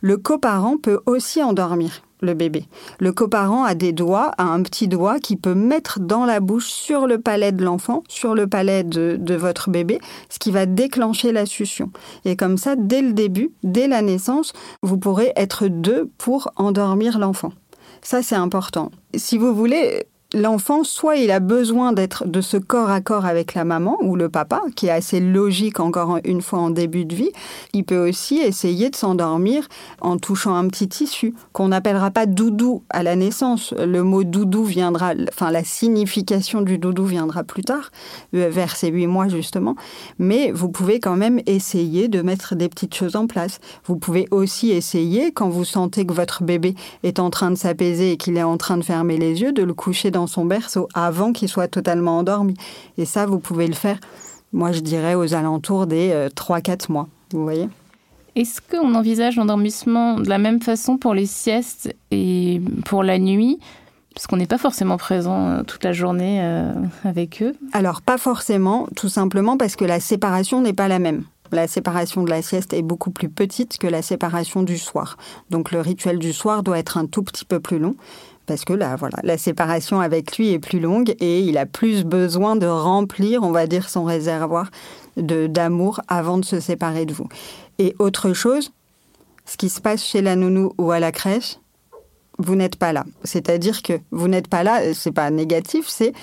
le 0.03 0.17
coparent 0.17 0.75
peut 0.83 0.99
aussi 1.05 1.41
endormir 1.41 2.03
le 2.21 2.33
bébé. 2.33 2.65
Le 2.99 3.11
coparent 3.13 3.63
a 3.63 3.73
des 3.73 3.93
doigts, 3.93 4.31
a 4.37 4.43
un 4.43 4.61
petit 4.61 4.87
doigt 4.87 5.19
qui 5.19 5.37
peut 5.37 5.55
mettre 5.55 5.99
dans 5.99 6.25
la 6.25 6.39
bouche 6.39 6.67
sur 6.67 7.07
le 7.07 7.19
palais 7.19 7.51
de 7.51 7.63
l'enfant, 7.63 8.03
sur 8.09 8.35
le 8.35 8.47
palais 8.47 8.83
de, 8.83 9.17
de, 9.19 9.35
votre 9.35 9.69
bébé, 9.69 9.99
ce 10.29 10.39
qui 10.39 10.51
va 10.51 10.65
déclencher 10.65 11.31
la 11.31 11.45
succion. 11.45 11.89
Et 12.25 12.35
comme 12.35 12.57
ça, 12.57 12.75
dès 12.77 13.01
le 13.01 13.13
début, 13.13 13.51
dès 13.63 13.87
la 13.87 14.01
naissance, 14.01 14.53
vous 14.81 14.97
pourrez 14.97 15.31
être 15.35 15.67
deux 15.67 16.09
pour 16.17 16.51
endormir 16.57 17.17
l'enfant. 17.17 17.53
Ça, 18.01 18.21
c'est 18.21 18.35
important. 18.35 18.91
Si 19.15 19.37
vous 19.37 19.55
voulez, 19.55 20.05
l'enfant, 20.33 20.83
soit 20.83 21.17
il 21.17 21.31
a 21.31 21.39
besoin 21.39 21.93
d'être 21.93 22.27
de 22.27 22.41
ce 22.41 22.57
corps 22.57 22.89
à 22.89 23.01
corps 23.01 23.25
avec 23.25 23.53
la 23.53 23.63
maman 23.63 23.97
ou 24.01 24.15
le 24.15 24.29
papa, 24.29 24.61
qui 24.75 24.87
est 24.87 24.91
assez 24.91 25.19
logique 25.19 25.79
encore 25.79 26.19
une 26.23 26.41
fois 26.41 26.59
en 26.59 26.69
début 26.69 27.05
de 27.05 27.15
vie. 27.15 27.31
Il 27.73 27.83
peut 27.83 28.09
aussi 28.09 28.37
essayer 28.37 28.89
de 28.89 28.95
s'endormir 28.95 29.67
en 30.01 30.17
touchant 30.17 30.55
un 30.55 30.67
petit 30.67 30.87
tissu 30.87 31.33
qu'on 31.51 31.69
n'appellera 31.69 32.11
pas 32.11 32.25
doudou 32.25 32.83
à 32.89 33.03
la 33.03 33.15
naissance. 33.15 33.73
Le 33.77 34.03
mot 34.03 34.23
doudou 34.23 34.63
viendra, 34.63 35.13
enfin 35.29 35.51
la 35.51 35.63
signification 35.63 36.61
du 36.61 36.77
doudou 36.77 37.05
viendra 37.05 37.43
plus 37.43 37.63
tard, 37.63 37.91
euh, 38.33 38.49
vers 38.49 38.75
ces 38.75 38.89
huit 38.89 39.07
mois 39.07 39.27
justement. 39.27 39.75
Mais 40.19 40.51
vous 40.51 40.69
pouvez 40.69 40.99
quand 40.99 41.15
même 41.15 41.41
essayer 41.45 42.07
de 42.07 42.21
mettre 42.21 42.55
des 42.55 42.69
petites 42.69 42.95
choses 42.95 43.15
en 43.15 43.27
place. 43.27 43.59
Vous 43.85 43.97
pouvez 43.97 44.27
aussi 44.31 44.71
essayer, 44.71 45.31
quand 45.31 45.49
vous 45.49 45.65
sentez 45.65 46.05
que 46.05 46.13
votre 46.13 46.43
bébé 46.43 46.75
est 47.03 47.19
en 47.19 47.29
train 47.29 47.51
de 47.51 47.55
s'apaiser 47.55 48.13
et 48.13 48.17
qu'il 48.17 48.37
est 48.37 48.43
en 48.43 48.57
train 48.57 48.77
de 48.77 48.83
fermer 48.83 49.17
les 49.17 49.41
yeux, 49.41 49.51
de 49.51 49.63
le 49.63 49.73
coucher 49.73 50.11
dans 50.11 50.22
son 50.27 50.45
berceau 50.45 50.87
avant 50.93 51.33
qu'il 51.33 51.49
soit 51.49 51.67
totalement 51.67 52.19
endormi. 52.19 52.55
Et 52.97 53.05
ça, 53.05 53.25
vous 53.25 53.39
pouvez 53.39 53.67
le 53.67 53.73
faire, 53.73 53.99
moi 54.51 54.71
je 54.71 54.79
dirais, 54.79 55.15
aux 55.15 55.33
alentours 55.33 55.87
des 55.87 56.09
3-4 56.35 56.69
euh, 56.71 56.75
mois. 56.89 57.07
Vous 57.31 57.43
voyez 57.43 57.69
Est-ce 58.35 58.61
qu'on 58.61 58.95
envisage 58.95 59.35
l'endormissement 59.35 60.19
de 60.19 60.29
la 60.29 60.37
même 60.37 60.61
façon 60.61 60.97
pour 60.97 61.13
les 61.13 61.25
siestes 61.25 61.93
et 62.11 62.61
pour 62.85 63.03
la 63.03 63.19
nuit? 63.19 63.59
Parce 64.13 64.27
qu'on 64.27 64.37
n'est 64.37 64.47
pas 64.47 64.59
forcément 64.59 64.97
présent 64.97 65.47
euh, 65.47 65.63
toute 65.63 65.83
la 65.83 65.91
journée 65.91 66.39
euh, 66.41 66.71
avec 67.03 67.41
eux 67.41 67.53
Alors, 67.73 68.01
pas 68.01 68.17
forcément, 68.17 68.87
tout 68.95 69.09
simplement 69.09 69.57
parce 69.57 69.75
que 69.75 69.85
la 69.85 69.99
séparation 69.99 70.61
n'est 70.61 70.73
pas 70.73 70.87
la 70.87 70.99
même. 70.99 71.23
la 71.51 71.67
séparation 71.67 72.23
de 72.23 72.29
la 72.29 72.41
sieste 72.41 72.73
est 72.73 72.83
beaucoup 72.83 73.11
plus 73.11 73.29
petite 73.29 73.77
que 73.79 73.87
la 73.87 74.01
séparation 74.01 74.61
du 74.61 74.77
soir. 74.77 75.17
Donc 75.49 75.71
le 75.71 75.81
rituel 75.81 76.19
du 76.19 76.33
soir 76.33 76.63
doit 76.63 76.79
être 76.79 76.97
un 76.97 77.05
tout 77.05 77.23
petit 77.23 77.45
peu 77.45 77.59
plus 77.59 77.79
long 77.79 77.95
parce 78.45 78.65
que 78.65 78.73
là, 78.73 78.95
voilà, 78.95 79.17
la 79.23 79.37
séparation 79.37 79.99
avec 79.99 80.37
lui 80.37 80.51
est 80.51 80.59
plus 80.59 80.79
longue 80.79 81.15
et 81.19 81.39
il 81.41 81.57
a 81.57 81.65
plus 81.65 82.03
besoin 82.03 82.55
de 82.55 82.67
remplir, 82.67 83.43
on 83.43 83.51
va 83.51 83.67
dire, 83.67 83.89
son 83.89 84.03
réservoir 84.03 84.69
d'amour 85.15 86.01
avant 86.07 86.37
de 86.37 86.45
se 86.45 86.59
séparer 86.59 87.05
de 87.05 87.13
vous. 87.13 87.27
Et 87.79 87.95
autre 87.99 88.33
chose, 88.33 88.71
ce 89.45 89.57
qui 89.57 89.69
se 89.69 89.81
passe 89.81 90.03
chez 90.03 90.21
la 90.21 90.35
nounou 90.35 90.73
ou 90.77 90.91
à 90.91 90.99
la 90.99 91.11
crèche, 91.11 91.57
vous 92.39 92.55
n'êtes 92.55 92.75
pas 92.75 92.93
là. 92.93 93.05
C'est-à-dire 93.23 93.81
que 93.81 93.93
vous 94.11 94.27
n'êtes 94.27 94.47
pas 94.47 94.63
là, 94.63 94.93
c'est 94.93 95.11
pas 95.11 95.29
négatif, 95.29 95.85
c'est 95.87 96.13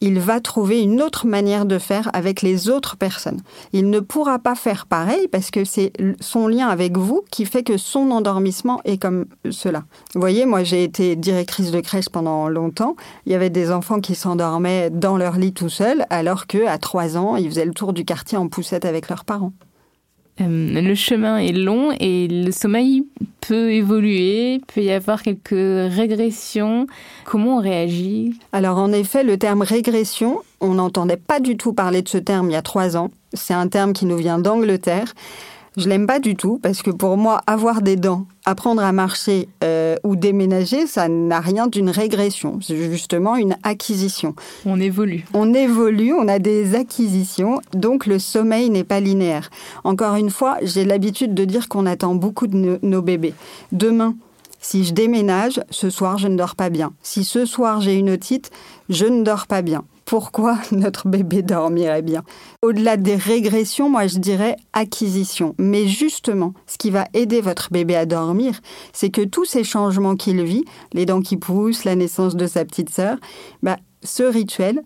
il 0.00 0.18
va 0.18 0.40
trouver 0.40 0.80
une 0.80 1.02
autre 1.02 1.26
manière 1.26 1.66
de 1.66 1.78
faire 1.78 2.10
avec 2.12 2.42
les 2.42 2.68
autres 2.68 2.96
personnes. 2.96 3.40
Il 3.72 3.90
ne 3.90 4.00
pourra 4.00 4.38
pas 4.38 4.54
faire 4.54 4.86
pareil 4.86 5.28
parce 5.28 5.50
que 5.50 5.64
c'est 5.64 5.92
son 6.20 6.48
lien 6.48 6.68
avec 6.68 6.96
vous 6.96 7.22
qui 7.30 7.44
fait 7.44 7.62
que 7.62 7.76
son 7.76 8.10
endormissement 8.10 8.80
est 8.84 8.98
comme 8.98 9.26
cela. 9.50 9.84
Vous 10.14 10.20
voyez, 10.20 10.46
moi 10.46 10.64
j'ai 10.64 10.84
été 10.84 11.16
directrice 11.16 11.70
de 11.70 11.80
crèche 11.80 12.08
pendant 12.08 12.48
longtemps. 12.48 12.96
Il 13.26 13.32
y 13.32 13.34
avait 13.34 13.50
des 13.50 13.70
enfants 13.70 14.00
qui 14.00 14.14
s'endormaient 14.14 14.90
dans 14.90 15.16
leur 15.16 15.36
lit 15.36 15.52
tout 15.52 15.68
seuls 15.68 16.06
alors 16.10 16.46
que 16.46 16.66
à 16.66 16.78
trois 16.78 17.16
ans, 17.16 17.36
ils 17.36 17.48
faisaient 17.48 17.64
le 17.64 17.74
tour 17.74 17.92
du 17.92 18.04
quartier 18.04 18.38
en 18.38 18.48
poussette 18.48 18.84
avec 18.84 19.08
leurs 19.08 19.24
parents. 19.24 19.52
Euh, 20.40 20.80
le 20.80 20.94
chemin 20.94 21.38
est 21.38 21.52
long 21.52 21.92
et 21.98 22.28
le 22.28 22.50
sommeil 22.50 23.04
peut 23.40 23.72
évoluer, 23.72 24.60
peut 24.72 24.80
y 24.80 24.90
avoir 24.90 25.22
quelques 25.22 25.50
régressions. 25.50 26.86
Comment 27.24 27.58
on 27.58 27.60
réagit? 27.60 28.38
Alors 28.52 28.78
en 28.78 28.92
effet, 28.92 29.24
le 29.24 29.36
terme 29.36 29.62
régression, 29.62 30.40
on 30.60 30.74
n'entendait 30.74 31.16
pas 31.16 31.40
du 31.40 31.56
tout 31.56 31.72
parler 31.72 32.02
de 32.02 32.08
ce 32.08 32.18
terme 32.18 32.50
il 32.50 32.52
y 32.52 32.56
a 32.56 32.62
trois 32.62 32.96
ans. 32.96 33.10
C'est 33.32 33.54
un 33.54 33.68
terme 33.68 33.92
qui 33.92 34.06
nous 34.06 34.16
vient 34.16 34.38
d'Angleterre. 34.38 35.14
Je 35.80 35.88
l'aime 35.88 36.06
pas 36.06 36.20
du 36.20 36.36
tout 36.36 36.58
parce 36.62 36.82
que 36.82 36.90
pour 36.90 37.16
moi, 37.16 37.40
avoir 37.46 37.80
des 37.80 37.96
dents, 37.96 38.26
apprendre 38.44 38.82
à 38.82 38.92
marcher 38.92 39.48
euh, 39.64 39.96
ou 40.04 40.14
déménager, 40.14 40.86
ça 40.86 41.08
n'a 41.08 41.40
rien 41.40 41.68
d'une 41.68 41.88
régression. 41.88 42.58
C'est 42.60 42.76
justement 42.90 43.34
une 43.36 43.56
acquisition. 43.62 44.34
On 44.66 44.78
évolue. 44.78 45.24
On 45.32 45.54
évolue, 45.54 46.12
on 46.12 46.28
a 46.28 46.38
des 46.38 46.74
acquisitions, 46.74 47.62
donc 47.72 48.04
le 48.04 48.18
sommeil 48.18 48.68
n'est 48.68 48.84
pas 48.84 49.00
linéaire. 49.00 49.48
Encore 49.82 50.16
une 50.16 50.28
fois, 50.28 50.58
j'ai 50.60 50.84
l'habitude 50.84 51.32
de 51.32 51.46
dire 51.46 51.66
qu'on 51.66 51.86
attend 51.86 52.14
beaucoup 52.14 52.46
de 52.46 52.78
nos 52.82 53.00
bébés. 53.00 53.32
Demain, 53.72 54.16
si 54.60 54.84
je 54.84 54.92
déménage, 54.92 55.62
ce 55.70 55.88
soir, 55.88 56.18
je 56.18 56.28
ne 56.28 56.36
dors 56.36 56.56
pas 56.56 56.68
bien. 56.68 56.92
Si 57.02 57.24
ce 57.24 57.46
soir, 57.46 57.80
j'ai 57.80 57.94
une 57.94 58.10
otite, 58.10 58.50
je 58.90 59.06
ne 59.06 59.22
dors 59.22 59.46
pas 59.46 59.62
bien 59.62 59.82
pourquoi 60.10 60.58
notre 60.72 61.06
bébé 61.06 61.42
dormirait 61.42 62.02
bien. 62.02 62.24
Au-delà 62.62 62.96
des 62.96 63.14
régressions, 63.14 63.88
moi 63.88 64.08
je 64.08 64.18
dirais 64.18 64.56
acquisition. 64.72 65.54
Mais 65.56 65.86
justement, 65.86 66.52
ce 66.66 66.78
qui 66.78 66.90
va 66.90 67.06
aider 67.14 67.40
votre 67.40 67.70
bébé 67.70 67.94
à 67.94 68.06
dormir, 68.06 68.60
c'est 68.92 69.10
que 69.10 69.22
tous 69.22 69.44
ces 69.44 69.62
changements 69.62 70.16
qu'il 70.16 70.42
vit, 70.42 70.64
les 70.94 71.06
dents 71.06 71.22
qui 71.22 71.36
poussent, 71.36 71.84
la 71.84 71.94
naissance 71.94 72.34
de 72.34 72.48
sa 72.48 72.64
petite 72.64 72.90
sœur, 72.90 73.18
bah, 73.62 73.76
ce 74.02 74.24
rituel 74.24 74.82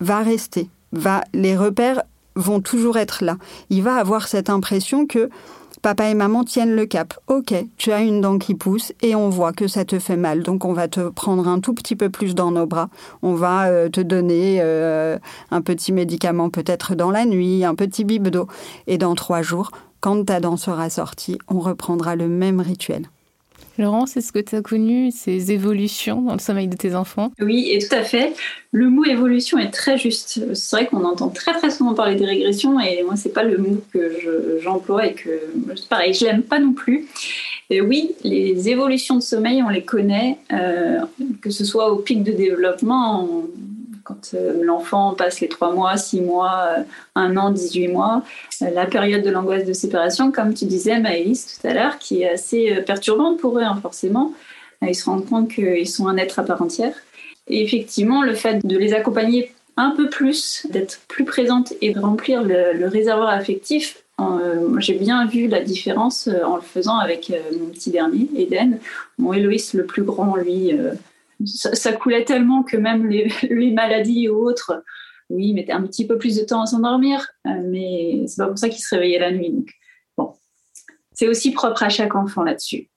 va 0.00 0.18
rester. 0.18 0.68
Va, 0.90 1.22
les 1.32 1.56
repères 1.56 2.02
vont 2.34 2.60
toujours 2.60 2.96
être 2.96 3.22
là. 3.22 3.38
Il 3.70 3.84
va 3.84 3.94
avoir 3.94 4.26
cette 4.26 4.50
impression 4.50 5.06
que 5.06 5.30
Papa 5.86 6.08
et 6.08 6.14
maman 6.14 6.42
tiennent 6.42 6.74
le 6.74 6.84
cap. 6.84 7.14
Ok, 7.28 7.54
tu 7.76 7.92
as 7.92 8.00
une 8.00 8.20
dent 8.20 8.38
qui 8.38 8.56
pousse 8.56 8.92
et 9.02 9.14
on 9.14 9.28
voit 9.28 9.52
que 9.52 9.68
ça 9.68 9.84
te 9.84 10.00
fait 10.00 10.16
mal. 10.16 10.42
Donc 10.42 10.64
on 10.64 10.72
va 10.72 10.88
te 10.88 11.10
prendre 11.10 11.46
un 11.46 11.60
tout 11.60 11.74
petit 11.74 11.94
peu 11.94 12.10
plus 12.10 12.34
dans 12.34 12.50
nos 12.50 12.66
bras. 12.66 12.88
On 13.22 13.34
va 13.34 13.66
euh, 13.66 13.88
te 13.88 14.00
donner 14.00 14.58
euh, 14.60 15.16
un 15.52 15.62
petit 15.62 15.92
médicament 15.92 16.50
peut-être 16.50 16.96
dans 16.96 17.12
la 17.12 17.24
nuit, 17.24 17.64
un 17.64 17.76
petit 17.76 18.02
bib 18.02 18.26
d'eau. 18.26 18.48
Et 18.88 18.98
dans 18.98 19.14
trois 19.14 19.42
jours, 19.42 19.70
quand 20.00 20.24
ta 20.24 20.40
dent 20.40 20.56
sera 20.56 20.90
sortie, 20.90 21.38
on 21.46 21.60
reprendra 21.60 22.16
le 22.16 22.26
même 22.26 22.60
rituel. 22.60 23.08
Laurence, 23.78 24.16
est-ce 24.16 24.32
que 24.32 24.38
tu 24.38 24.56
as 24.56 24.62
connu 24.62 25.10
ces 25.10 25.52
évolutions 25.52 26.22
dans 26.22 26.32
le 26.32 26.38
sommeil 26.38 26.66
de 26.66 26.76
tes 26.76 26.94
enfants? 26.94 27.30
Oui, 27.40 27.68
et 27.70 27.78
tout 27.78 27.94
à 27.94 28.02
fait. 28.02 28.32
Le 28.72 28.88
mot 28.88 29.04
évolution 29.04 29.58
est 29.58 29.70
très 29.70 29.98
juste. 29.98 30.54
C'est 30.54 30.76
vrai 30.76 30.86
qu'on 30.86 31.04
entend 31.04 31.28
très 31.28 31.52
très 31.52 31.70
souvent 31.70 31.92
parler 31.92 32.14
des 32.14 32.24
régressions 32.24 32.80
et 32.80 33.02
moi 33.02 33.16
c'est 33.16 33.32
pas 33.32 33.42
le 33.42 33.58
mot 33.58 33.82
que 33.92 34.58
j'emploie 34.62 35.06
et 35.06 35.14
que 35.14 35.30
pareil, 35.90 36.14
je 36.14 36.24
l'aime 36.24 36.42
pas 36.42 36.58
non 36.58 36.72
plus. 36.72 37.06
Et 37.68 37.80
oui, 37.80 38.12
les 38.22 38.68
évolutions 38.68 39.16
de 39.16 39.22
sommeil, 39.22 39.62
on 39.62 39.68
les 39.68 39.82
connaît, 39.82 40.38
euh, 40.52 41.00
que 41.40 41.50
ce 41.50 41.64
soit 41.64 41.90
au 41.90 41.96
pic 41.96 42.22
de 42.22 42.32
développement, 42.32 43.28
quand 44.06 44.34
euh, 44.34 44.62
l'enfant 44.62 45.14
passe 45.14 45.40
les 45.40 45.48
3 45.48 45.72
mois, 45.72 45.96
6 45.96 46.20
mois, 46.20 46.76
1 47.16 47.36
euh, 47.36 47.40
an, 47.40 47.50
18 47.50 47.88
mois, 47.88 48.22
euh, 48.62 48.70
la 48.70 48.86
période 48.86 49.22
de 49.22 49.30
l'angoisse 49.30 49.64
de 49.64 49.72
séparation, 49.72 50.30
comme 50.30 50.54
tu 50.54 50.64
disais, 50.64 51.00
Maëlys, 51.00 51.58
tout 51.60 51.66
à 51.66 51.74
l'heure, 51.74 51.98
qui 51.98 52.22
est 52.22 52.30
assez 52.30 52.82
perturbante 52.86 53.38
pour 53.38 53.58
eux, 53.58 53.62
hein, 53.62 53.78
forcément. 53.82 54.32
Ils 54.82 54.94
se 54.94 55.06
rendent 55.06 55.26
compte 55.26 55.48
qu'ils 55.48 55.88
sont 55.88 56.06
un 56.06 56.16
être 56.16 56.38
à 56.38 56.44
part 56.44 56.62
entière. 56.62 56.94
Et 57.48 57.62
effectivement, 57.64 58.22
le 58.22 58.34
fait 58.34 58.64
de 58.64 58.78
les 58.78 58.92
accompagner 58.92 59.52
un 59.76 59.90
peu 59.90 60.08
plus, 60.08 60.66
d'être 60.70 61.00
plus 61.08 61.24
présente 61.24 61.72
et 61.80 61.92
de 61.92 61.98
remplir 61.98 62.42
le, 62.42 62.86
réservoir 62.86 63.30
affectif, 63.30 64.02
j'ai 64.78 64.94
bien 64.94 65.26
vu 65.26 65.48
la 65.48 65.60
différence 65.60 66.28
en 66.28 66.56
le 66.56 66.62
faisant 66.62 66.98
avec 66.98 67.32
mon 67.58 67.66
petit 67.66 67.90
dernier, 67.90 68.28
Eden. 68.36 68.78
Mon 69.18 69.32
Héloïse, 69.32 69.74
le 69.74 69.86
plus 69.86 70.02
grand, 70.02 70.36
lui, 70.36 70.72
ça, 71.44 71.92
coulait 71.92 72.24
tellement 72.24 72.62
que 72.62 72.76
même 72.76 73.06
les, 73.06 73.30
maladies 73.72 74.28
ou 74.28 74.36
autres, 74.46 74.82
oui, 75.30 75.52
mettaient 75.52 75.72
un 75.72 75.82
petit 75.82 76.06
peu 76.06 76.18
plus 76.18 76.36
de 76.36 76.44
temps 76.44 76.62
à 76.62 76.66
s'endormir, 76.66 77.26
euh, 77.46 77.50
mais 77.64 78.24
c'est 78.26 78.42
pas 78.42 78.48
pour 78.48 78.58
ça 78.58 78.68
qu'ils 78.68 78.82
se 78.82 78.94
réveillaient 78.94 79.18
la 79.18 79.32
nuit. 79.32 79.66
Bon, 80.16 80.34
c'est 81.12 81.28
aussi 81.28 81.50
propre 81.50 81.82
à 81.82 81.88
chaque 81.88 82.14
enfant 82.14 82.42
là-dessus. 82.42 82.88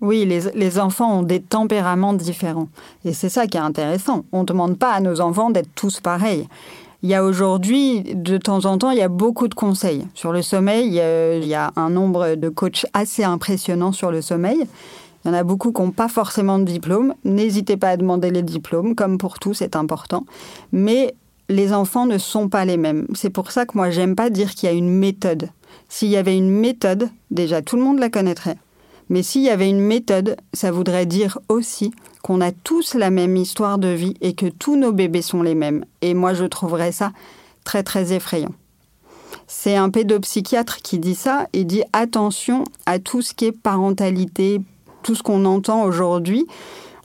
Oui, 0.00 0.26
les, 0.26 0.78
enfants 0.78 1.20
ont 1.20 1.22
des 1.22 1.40
tempéraments 1.40 2.12
différents. 2.12 2.68
Et 3.04 3.12
c'est 3.12 3.28
ça 3.28 3.46
qui 3.46 3.56
est 3.56 3.60
intéressant. 3.60 4.24
On 4.32 4.40
ne 4.40 4.44
demande 4.44 4.78
pas 4.78 4.92
à 4.92 5.00
nos 5.00 5.20
enfants 5.20 5.50
d'être 5.50 5.70
tous 5.74 6.00
pareils. 6.00 6.46
Il 7.02 7.08
y 7.08 7.14
a 7.14 7.24
aujourd'hui, 7.24 8.02
de 8.02 8.36
temps 8.36 8.64
en 8.64 8.76
temps, 8.76 8.90
il 8.90 8.98
y 8.98 9.02
a 9.02 9.08
beaucoup 9.08 9.46
de 9.46 9.54
conseils 9.54 10.06
sur 10.12 10.32
le 10.32 10.42
sommeil. 10.42 10.88
Il 10.88 11.46
y 11.46 11.54
a 11.54 11.72
un 11.76 11.90
nombre 11.90 12.34
de 12.34 12.48
coachs 12.48 12.86
assez 12.92 13.24
impressionnant 13.24 13.92
sur 13.92 14.10
le 14.10 14.20
sommeil. 14.20 14.66
Il 15.24 15.28
y 15.28 15.30
en 15.30 15.34
a 15.34 15.44
beaucoup 15.44 15.72
qui 15.72 15.80
n'ont 15.80 15.90
pas 15.90 16.08
forcément 16.08 16.58
de 16.58 16.64
diplôme. 16.64 17.14
N'hésitez 17.24 17.76
pas 17.76 17.90
à 17.90 17.96
demander 17.96 18.30
les 18.30 18.42
diplômes, 18.42 18.94
comme 18.94 19.16
pour 19.18 19.38
tout, 19.38 19.54
c'est 19.54 19.76
important. 19.76 20.24
Mais 20.72 21.14
les 21.48 21.72
enfants 21.72 22.06
ne 22.06 22.18
sont 22.18 22.48
pas 22.48 22.64
les 22.64 22.76
mêmes. 22.76 23.06
C'est 23.14 23.30
pour 23.30 23.50
ça 23.50 23.66
que 23.66 23.76
moi, 23.76 23.90
j'aime 23.90 24.16
pas 24.16 24.30
dire 24.30 24.54
qu'il 24.54 24.68
y 24.68 24.72
a 24.72 24.74
une 24.74 24.90
méthode. 24.90 25.48
S'il 25.88 26.08
y 26.08 26.16
avait 26.16 26.36
une 26.36 26.50
méthode, 26.50 27.08
déjà, 27.30 27.62
tout 27.62 27.76
le 27.76 27.82
monde 27.82 27.98
la 27.98 28.10
connaîtrait. 28.10 28.56
Mais 29.08 29.22
s'il 29.22 29.42
y 29.42 29.50
avait 29.50 29.68
une 29.68 29.80
méthode, 29.80 30.36
ça 30.52 30.70
voudrait 30.70 31.06
dire 31.06 31.38
aussi 31.48 31.92
qu'on 32.22 32.40
a 32.40 32.52
tous 32.52 32.94
la 32.94 33.10
même 33.10 33.36
histoire 33.36 33.78
de 33.78 33.88
vie 33.88 34.14
et 34.20 34.34
que 34.34 34.46
tous 34.46 34.76
nos 34.76 34.92
bébés 34.92 35.22
sont 35.22 35.42
les 35.42 35.54
mêmes. 35.54 35.84
Et 36.00 36.14
moi, 36.14 36.32
je 36.34 36.44
trouverais 36.44 36.92
ça 36.92 37.12
très, 37.64 37.82
très 37.82 38.12
effrayant. 38.12 38.52
C'est 39.46 39.76
un 39.76 39.90
pédopsychiatre 39.90 40.78
qui 40.78 40.98
dit 40.98 41.14
ça 41.14 41.48
et 41.52 41.64
dit 41.64 41.82
attention 41.92 42.64
à 42.86 42.98
tout 42.98 43.20
ce 43.20 43.34
qui 43.34 43.46
est 43.46 43.52
parentalité, 43.52 44.60
tout 45.04 45.14
ce 45.14 45.22
qu'on 45.22 45.44
entend 45.44 45.84
aujourd'hui, 45.84 46.46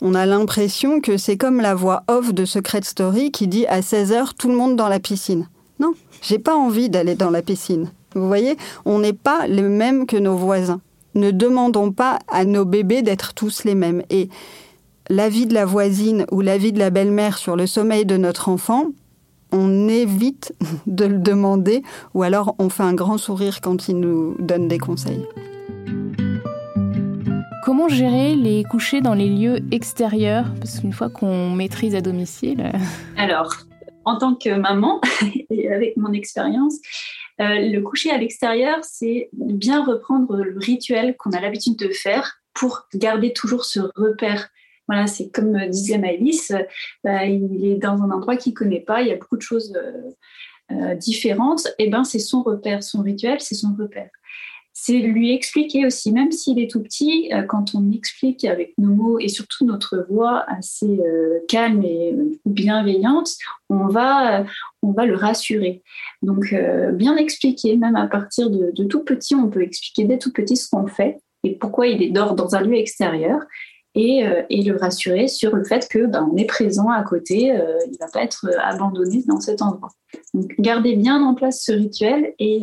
on 0.01 0.15
a 0.15 0.25
l'impression 0.25 1.01
que 1.01 1.17
c'est 1.17 1.38
comme 1.38 1.59
la 1.59 1.75
voix 1.75 2.03
off 2.07 2.33
de 2.33 2.45
Secret 2.45 2.81
Story 2.83 3.31
qui 3.31 3.47
dit 3.47 3.67
à 3.67 3.81
16h 3.81 4.29
tout 4.38 4.47
le 4.47 4.55
monde 4.55 4.75
dans 4.75 4.88
la 4.88 4.99
piscine. 4.99 5.47
Non, 5.79 5.93
j'ai 6.21 6.39
pas 6.39 6.55
envie 6.55 6.89
d'aller 6.89 7.15
dans 7.15 7.29
la 7.29 7.41
piscine. 7.41 7.91
Vous 8.15 8.27
voyez, 8.27 8.57
on 8.85 8.99
n'est 8.99 9.13
pas 9.13 9.45
les 9.47 9.62
mêmes 9.62 10.07
que 10.07 10.17
nos 10.17 10.35
voisins. 10.35 10.81
Ne 11.13 11.31
demandons 11.31 11.91
pas 11.91 12.19
à 12.29 12.45
nos 12.45 12.65
bébés 12.65 13.01
d'être 13.01 13.33
tous 13.33 13.65
les 13.65 13.75
mêmes. 13.75 14.01
Et 14.09 14.29
l'avis 15.09 15.45
de 15.45 15.53
la 15.53 15.65
voisine 15.65 16.25
ou 16.31 16.39
l'avis 16.41 16.71
de 16.71 16.79
la 16.79 16.89
belle-mère 16.91 17.38
sur 17.38 17.55
le 17.55 17.67
sommeil 17.67 18.05
de 18.05 18.15
notre 18.15 18.47
enfant, 18.47 18.88
on 19.51 19.89
évite 19.89 20.53
de 20.88 21.05
le 21.05 21.17
demander 21.17 21.83
ou 22.13 22.23
alors 22.23 22.55
on 22.59 22.69
fait 22.69 22.83
un 22.83 22.93
grand 22.93 23.17
sourire 23.17 23.59
quand 23.59 23.89
il 23.89 23.99
nous 23.99 24.35
donne 24.39 24.69
des 24.69 24.79
conseils. 24.79 25.25
Comment 27.69 27.88
gérer 27.88 28.34
les 28.34 28.63
couchers 28.63 28.99
dans 28.99 29.13
les 29.13 29.29
lieux 29.29 29.60
extérieurs? 29.71 30.51
Parce 30.55 30.79
qu'une 30.79 30.91
fois 30.91 31.12
qu'on 31.12 31.51
maîtrise 31.51 31.93
à 31.93 32.01
domicile. 32.01 32.62
Euh, 32.62 32.79
Alors, 33.15 33.53
en 34.05 34.17
tant 34.17 34.34
que 34.34 34.49
maman, 34.49 34.99
et 35.51 35.71
avec 35.71 35.95
mon 35.95 36.12
expérience, 36.12 36.77
euh, 37.39 37.60
le 37.60 37.79
coucher 37.82 38.10
à 38.10 38.17
l'extérieur, 38.17 38.79
c'est 38.82 39.29
bien 39.34 39.86
reprendre 39.86 40.38
le 40.38 40.58
rituel 40.58 41.15
qu'on 41.15 41.29
a 41.29 41.39
l'habitude 41.39 41.77
de 41.77 41.89
faire 41.89 42.39
pour 42.55 42.88
garder 42.95 43.34
toujours 43.34 43.65
ce 43.65 43.82
repère. 43.95 44.49
Voilà, 44.88 45.05
c'est 45.05 45.29
comme 45.29 45.67
disait 45.67 45.99
Maëlys, 45.99 46.51
bah, 47.03 47.25
il 47.25 47.63
est 47.63 47.75
dans 47.75 48.01
un 48.01 48.10
endroit 48.10 48.36
qu'il 48.36 48.53
ne 48.53 48.58
connaît 48.58 48.82
pas, 48.82 49.03
il 49.03 49.10
y 49.10 49.12
a 49.12 49.15
beaucoup 49.15 49.38
de 49.38 49.43
choses 49.43 49.77
euh, 50.71 50.95
différentes, 50.95 51.67
et 51.77 51.88
ben 51.88 52.03
c'est 52.03 52.17
son 52.17 52.41
repère, 52.41 52.82
son 52.82 53.03
rituel, 53.03 53.41
c'est 53.41 53.53
son 53.53 53.75
repère. 53.77 54.10
C'est 54.73 54.99
lui 54.99 55.34
expliquer 55.34 55.86
aussi, 55.86 56.12
même 56.12 56.32
s'il 56.32 56.60
est 56.60 56.69
tout 56.69 56.82
petit, 56.82 57.29
euh, 57.34 57.43
quand 57.43 57.75
on 57.75 57.91
explique 57.91 58.45
avec 58.45 58.73
nos 58.77 58.93
mots 58.93 59.19
et 59.19 59.27
surtout 59.27 59.65
notre 59.65 60.05
voix 60.10 60.45
assez 60.47 60.99
euh, 60.99 61.39
calme 61.47 61.84
et 61.84 62.13
euh, 62.13 62.32
bienveillante, 62.45 63.29
on 63.69 63.88
va, 63.88 64.45
on 64.82 64.91
va 64.91 65.05
le 65.05 65.15
rassurer. 65.15 65.84
Donc, 66.21 66.55
bien 66.93 67.17
expliquer, 67.17 67.75
même 67.77 67.95
à 67.95 68.08
partir 68.08 68.49
de, 68.49 68.84
tout 68.86 69.03
petit, 69.03 69.36
on 69.36 69.49
peut 69.49 69.62
expliquer 69.62 70.05
dès 70.05 70.17
tout 70.17 70.32
petit 70.32 70.58
ce 70.58 70.69
qu'on 70.69 70.88
fait 70.88 71.19
et 71.43 71.55
pourquoi 71.55 71.88
il 71.88 72.12
dort 72.12 72.36
dans 72.36 72.55
un 72.55 72.62
lieu 72.62 72.75
extérieur. 72.75 73.41
Et, 73.95 74.23
et, 74.49 74.63
le 74.63 74.77
rassurer 74.77 75.27
sur 75.27 75.55
le 75.55 75.63
fait 75.63 75.88
que 75.89 76.05
ben, 76.05 76.29
on 76.32 76.38
est 76.38 76.45
présent 76.45 76.89
à 76.89 77.01
côté, 77.03 77.45
il 77.45 77.91
ne 77.91 77.97
va 77.99 78.08
pas 78.13 78.23
être 78.23 78.47
abandonné 78.60 79.23
dans 79.27 79.39
cet 79.39 79.62
endroit. 79.62 79.89
Donc 80.34 80.53
gardez 80.60 80.95
bien 80.95 81.21
en 81.21 81.34
place 81.34 81.63
ce 81.65 81.71
rituel 81.71 82.34
et 82.39 82.62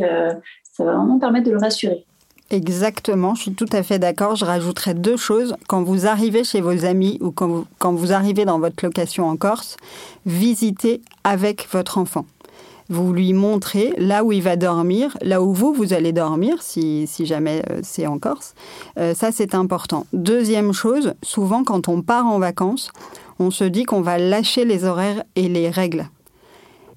ça 0.76 0.84
va 0.84 0.96
vraiment 0.96 1.18
permettre 1.18 1.46
de 1.46 1.52
le 1.52 1.58
rassurer. 1.58 2.04
Exactement, 2.50 3.34
je 3.34 3.42
suis 3.42 3.54
tout 3.54 3.68
à 3.72 3.82
fait 3.82 3.98
d'accord. 3.98 4.36
Je 4.36 4.44
rajouterais 4.44 4.94
deux 4.94 5.16
choses. 5.16 5.56
Quand 5.68 5.82
vous 5.82 6.06
arrivez 6.06 6.44
chez 6.44 6.60
vos 6.60 6.84
amis 6.84 7.18
ou 7.20 7.32
quand 7.32 7.92
vous, 7.92 8.12
arrivez 8.12 8.44
dans 8.44 8.60
votre 8.60 8.84
location 8.84 9.28
en 9.28 9.36
Corse, 9.36 9.76
visitez 10.26 11.00
avec 11.24 11.66
votre 11.72 11.98
enfant. 11.98 12.24
Vous 12.88 13.12
lui 13.12 13.32
montrez 13.32 13.92
là 13.98 14.22
où 14.22 14.30
il 14.30 14.42
va 14.42 14.54
dormir, 14.54 15.16
là 15.22 15.42
où 15.42 15.52
vous, 15.52 15.72
vous 15.72 15.92
allez 15.92 16.12
dormir, 16.12 16.62
si, 16.62 17.08
si 17.08 17.26
jamais 17.26 17.62
euh, 17.70 17.80
c'est 17.82 18.06
en 18.06 18.20
Corse. 18.20 18.54
Euh, 18.96 19.12
ça, 19.12 19.32
c'est 19.32 19.56
important. 19.56 20.06
Deuxième 20.12 20.72
chose, 20.72 21.14
souvent 21.22 21.64
quand 21.64 21.88
on 21.88 22.02
part 22.02 22.26
en 22.26 22.38
vacances, 22.38 22.92
on 23.40 23.50
se 23.50 23.64
dit 23.64 23.82
qu'on 23.82 24.02
va 24.02 24.18
lâcher 24.18 24.64
les 24.64 24.84
horaires 24.84 25.24
et 25.34 25.48
les 25.48 25.68
règles 25.68 26.06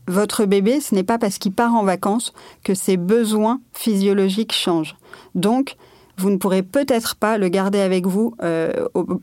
votre 0.09 0.45
bébé, 0.45 0.81
ce 0.81 0.95
n'est 0.95 1.03
pas 1.03 1.17
parce 1.17 1.37
qu'il 1.37 1.51
part 1.51 1.75
en 1.75 1.83
vacances 1.83 2.33
que 2.63 2.73
ses 2.73 2.97
besoins 2.97 3.61
physiologiques 3.73 4.53
changent. 4.53 4.95
Donc, 5.35 5.75
vous 6.17 6.31
ne 6.31 6.37
pourrez 6.37 6.63
peut-être 6.63 7.15
pas 7.15 7.37
le 7.37 7.47
garder 7.47 7.79
avec 7.79 8.05
vous 8.05 8.33
euh, 8.43 8.73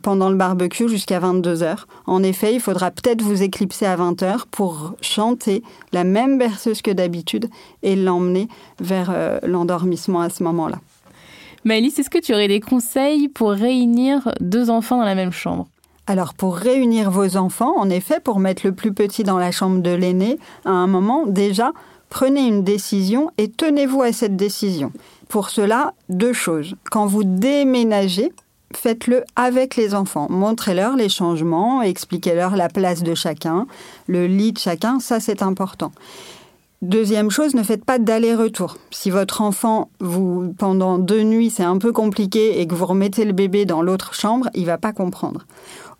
pendant 0.00 0.30
le 0.30 0.36
barbecue 0.36 0.88
jusqu'à 0.88 1.18
22 1.18 1.62
heures. 1.62 1.86
En 2.06 2.22
effet, 2.22 2.54
il 2.54 2.60
faudra 2.60 2.90
peut-être 2.90 3.20
vous 3.20 3.42
éclipser 3.42 3.84
à 3.84 3.96
20 3.96 4.22
heures 4.22 4.46
pour 4.46 4.94
chanter 5.02 5.62
la 5.92 6.04
même 6.04 6.38
berceuse 6.38 6.80
que 6.80 6.90
d'habitude 6.90 7.50
et 7.82 7.96
l'emmener 7.96 8.48
vers 8.80 9.10
euh, 9.12 9.38
l'endormissement 9.42 10.20
à 10.20 10.30
ce 10.30 10.42
moment-là. 10.44 10.78
Maëlys, 11.64 11.98
est-ce 11.98 12.10
que 12.10 12.20
tu 12.20 12.32
aurais 12.32 12.48
des 12.48 12.60
conseils 12.60 13.28
pour 13.28 13.50
réunir 13.50 14.32
deux 14.40 14.70
enfants 14.70 14.98
dans 14.98 15.04
la 15.04 15.16
même 15.16 15.32
chambre? 15.32 15.66
Alors 16.06 16.34
pour 16.34 16.56
réunir 16.56 17.10
vos 17.10 17.36
enfants, 17.36 17.74
en 17.76 17.90
effet, 17.90 18.20
pour 18.20 18.38
mettre 18.38 18.62
le 18.64 18.72
plus 18.72 18.92
petit 18.92 19.24
dans 19.24 19.38
la 19.38 19.50
chambre 19.50 19.80
de 19.80 19.90
l'aîné, 19.90 20.38
à 20.64 20.70
un 20.70 20.86
moment, 20.86 21.26
déjà, 21.26 21.72
prenez 22.10 22.46
une 22.46 22.62
décision 22.62 23.30
et 23.38 23.50
tenez-vous 23.50 24.02
à 24.02 24.12
cette 24.12 24.36
décision. 24.36 24.92
Pour 25.28 25.50
cela, 25.50 25.94
deux 26.08 26.32
choses. 26.32 26.76
Quand 26.90 27.06
vous 27.06 27.24
déménagez, 27.24 28.32
faites-le 28.72 29.24
avec 29.34 29.76
les 29.76 29.94
enfants. 29.94 30.28
Montrez-leur 30.30 30.96
les 30.96 31.08
changements, 31.08 31.82
expliquez-leur 31.82 32.56
la 32.56 32.68
place 32.68 33.02
de 33.02 33.14
chacun, 33.14 33.66
le 34.06 34.26
lit 34.26 34.52
de 34.52 34.58
chacun, 34.58 35.00
ça 35.00 35.18
c'est 35.18 35.42
important. 35.42 35.92
Deuxième 36.82 37.30
chose, 37.30 37.54
ne 37.54 37.62
faites 37.62 37.84
pas 37.86 37.98
d'aller-retour. 37.98 38.76
Si 38.90 39.08
votre 39.08 39.40
enfant, 39.40 39.88
vous, 39.98 40.52
pendant 40.58 40.98
deux 40.98 41.22
nuits, 41.22 41.48
c'est 41.48 41.64
un 41.64 41.78
peu 41.78 41.90
compliqué 41.90 42.60
et 42.60 42.66
que 42.66 42.74
vous 42.74 42.84
remettez 42.84 43.24
le 43.24 43.32
bébé 43.32 43.64
dans 43.64 43.80
l'autre 43.80 44.12
chambre, 44.12 44.50
il 44.54 44.66
va 44.66 44.76
pas 44.76 44.92
comprendre. 44.92 45.46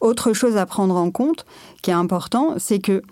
Autre 0.01 0.33
chose 0.33 0.57
à 0.57 0.67
prendre 0.67 0.97
en 0.97 1.11
compte, 1.11 1.45
qui 1.83 1.91
est 1.91 1.95
important, 1.95 2.55
c'est 2.59 2.79
que 2.79 3.03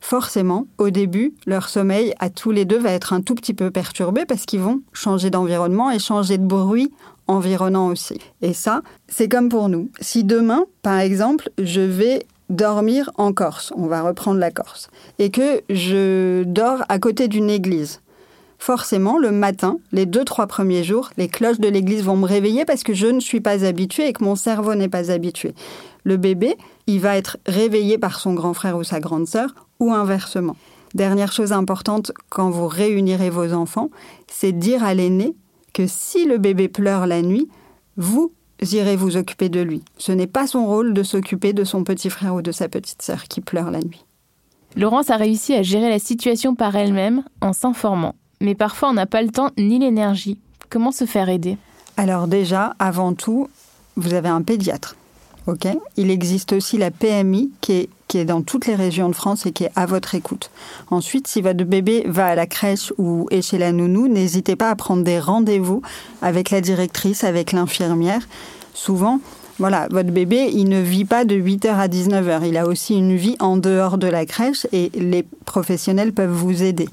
forcément, 0.00 0.66
au 0.78 0.90
début, 0.90 1.34
leur 1.46 1.68
sommeil 1.68 2.14
à 2.18 2.30
tous 2.30 2.50
les 2.50 2.64
deux 2.64 2.78
va 2.78 2.92
être 2.92 3.12
un 3.12 3.20
tout 3.20 3.34
petit 3.34 3.54
peu 3.54 3.70
perturbé 3.70 4.24
parce 4.26 4.46
qu'ils 4.46 4.60
vont 4.60 4.80
changer 4.92 5.30
d'environnement 5.30 5.90
et 5.90 5.98
changer 5.98 6.38
de 6.38 6.46
bruit 6.46 6.90
environnant 7.26 7.88
aussi. 7.88 8.18
Et 8.42 8.54
ça, 8.54 8.82
c'est 9.08 9.28
comme 9.28 9.48
pour 9.48 9.68
nous. 9.68 9.90
Si 10.00 10.24
demain, 10.24 10.64
par 10.82 10.98
exemple, 10.98 11.50
je 11.58 11.80
vais 11.80 12.26
dormir 12.48 13.10
en 13.16 13.32
Corse, 13.32 13.72
on 13.76 13.86
va 13.86 14.02
reprendre 14.02 14.40
la 14.40 14.50
Corse, 14.50 14.90
et 15.20 15.30
que 15.30 15.62
je 15.70 16.42
dors 16.42 16.82
à 16.88 16.98
côté 16.98 17.28
d'une 17.28 17.48
église, 17.48 18.00
forcément, 18.60 19.18
le 19.18 19.32
matin, 19.32 19.78
les 19.90 20.06
deux, 20.06 20.24
trois 20.24 20.46
premiers 20.46 20.84
jours, 20.84 21.10
les 21.16 21.28
cloches 21.28 21.58
de 21.58 21.68
l'église 21.68 22.04
vont 22.04 22.16
me 22.16 22.26
réveiller 22.26 22.64
parce 22.64 22.84
que 22.84 22.94
je 22.94 23.08
ne 23.08 23.18
suis 23.18 23.40
pas 23.40 23.64
habituée 23.64 24.06
et 24.06 24.12
que 24.12 24.22
mon 24.22 24.36
cerveau 24.36 24.76
n'est 24.76 24.88
pas 24.88 25.10
habitué 25.10 25.54
le 26.04 26.16
bébé, 26.16 26.56
il 26.86 27.00
va 27.00 27.16
être 27.16 27.38
réveillé 27.46 27.98
par 27.98 28.20
son 28.20 28.34
grand 28.34 28.54
frère 28.54 28.76
ou 28.76 28.84
sa 28.84 29.00
grande 29.00 29.26
sœur, 29.26 29.54
ou 29.78 29.92
inversement. 29.92 30.56
Dernière 30.94 31.32
chose 31.32 31.52
importante 31.52 32.12
quand 32.28 32.50
vous 32.50 32.66
réunirez 32.66 33.30
vos 33.30 33.52
enfants, 33.52 33.90
c'est 34.26 34.52
dire 34.52 34.82
à 34.82 34.94
l'aîné 34.94 35.34
que 35.72 35.86
si 35.86 36.24
le 36.24 36.38
bébé 36.38 36.68
pleure 36.68 37.06
la 37.06 37.22
nuit, 37.22 37.48
vous 37.96 38.32
irez 38.72 38.96
vous 38.96 39.16
occuper 39.16 39.48
de 39.48 39.60
lui. 39.60 39.82
Ce 39.98 40.12
n'est 40.12 40.26
pas 40.26 40.46
son 40.46 40.66
rôle 40.66 40.92
de 40.92 41.02
s'occuper 41.02 41.52
de 41.52 41.64
son 41.64 41.84
petit 41.84 42.10
frère 42.10 42.34
ou 42.34 42.42
de 42.42 42.52
sa 42.52 42.68
petite 42.68 43.02
sœur 43.02 43.24
qui 43.24 43.40
pleure 43.40 43.70
la 43.70 43.80
nuit. 43.80 44.04
Laurence 44.76 45.10
a 45.10 45.16
réussi 45.16 45.54
à 45.54 45.62
gérer 45.62 45.88
la 45.88 45.98
situation 45.98 46.54
par 46.54 46.76
elle-même 46.76 47.24
en 47.40 47.52
s'informant. 47.52 48.14
Mais 48.40 48.54
parfois 48.54 48.90
on 48.90 48.94
n'a 48.94 49.06
pas 49.06 49.22
le 49.22 49.30
temps 49.30 49.50
ni 49.58 49.78
l'énergie. 49.78 50.38
Comment 50.68 50.92
se 50.92 51.04
faire 51.04 51.28
aider? 51.28 51.58
Alors 51.96 52.26
déjà, 52.26 52.74
avant 52.78 53.12
tout, 53.12 53.48
vous 53.96 54.14
avez 54.14 54.28
un 54.28 54.42
pédiatre. 54.42 54.96
Il 55.96 56.10
existe 56.10 56.52
aussi 56.52 56.78
la 56.78 56.90
PMI 56.90 57.50
qui 57.60 57.72
est, 57.72 57.88
qui 58.08 58.18
est 58.18 58.24
dans 58.24 58.42
toutes 58.42 58.66
les 58.66 58.74
régions 58.74 59.08
de 59.08 59.14
France 59.14 59.46
et 59.46 59.52
qui 59.52 59.64
est 59.64 59.72
à 59.74 59.86
votre 59.86 60.14
écoute. 60.14 60.50
Ensuite, 60.90 61.26
si 61.26 61.40
votre 61.40 61.64
bébé 61.64 62.04
va 62.06 62.26
à 62.26 62.34
la 62.34 62.46
crèche 62.46 62.92
ou 62.98 63.26
est 63.30 63.42
chez 63.42 63.58
la 63.58 63.72
nounou, 63.72 64.08
n'hésitez 64.08 64.56
pas 64.56 64.70
à 64.70 64.76
prendre 64.76 65.02
des 65.02 65.18
rendez-vous 65.18 65.82
avec 66.22 66.50
la 66.50 66.60
directrice, 66.60 67.24
avec 67.24 67.52
l'infirmière. 67.52 68.26
Souvent, 68.74 69.20
voilà, 69.58 69.88
votre 69.90 70.10
bébé, 70.10 70.50
il 70.52 70.68
ne 70.68 70.80
vit 70.80 71.04
pas 71.04 71.24
de 71.24 71.34
8h 71.34 71.74
à 71.74 71.88
19h. 71.88 72.46
Il 72.46 72.56
a 72.56 72.66
aussi 72.66 72.94
une 72.94 73.16
vie 73.16 73.36
en 73.40 73.56
dehors 73.56 73.98
de 73.98 74.06
la 74.06 74.26
crèche 74.26 74.66
et 74.72 74.90
les 74.94 75.24
professionnels 75.44 76.12
peuvent 76.12 76.30
vous 76.30 76.62
aider. 76.62 76.88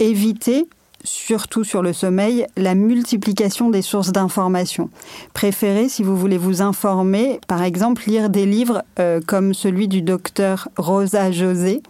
Évitez 0.00 0.68
surtout 1.04 1.64
sur 1.64 1.82
le 1.82 1.92
sommeil, 1.92 2.46
la 2.56 2.74
multiplication 2.74 3.70
des 3.70 3.82
sources 3.82 4.12
d'informations. 4.12 4.90
Préférez, 5.32 5.88
si 5.88 6.02
vous 6.02 6.16
voulez 6.16 6.38
vous 6.38 6.62
informer, 6.62 7.40
par 7.46 7.62
exemple, 7.62 8.02
lire 8.06 8.30
des 8.30 8.46
livres 8.46 8.82
euh, 8.98 9.20
comme 9.26 9.54
celui 9.54 9.88
du 9.88 10.02
docteur 10.02 10.68
Rosa 10.76 11.30
José, 11.30 11.82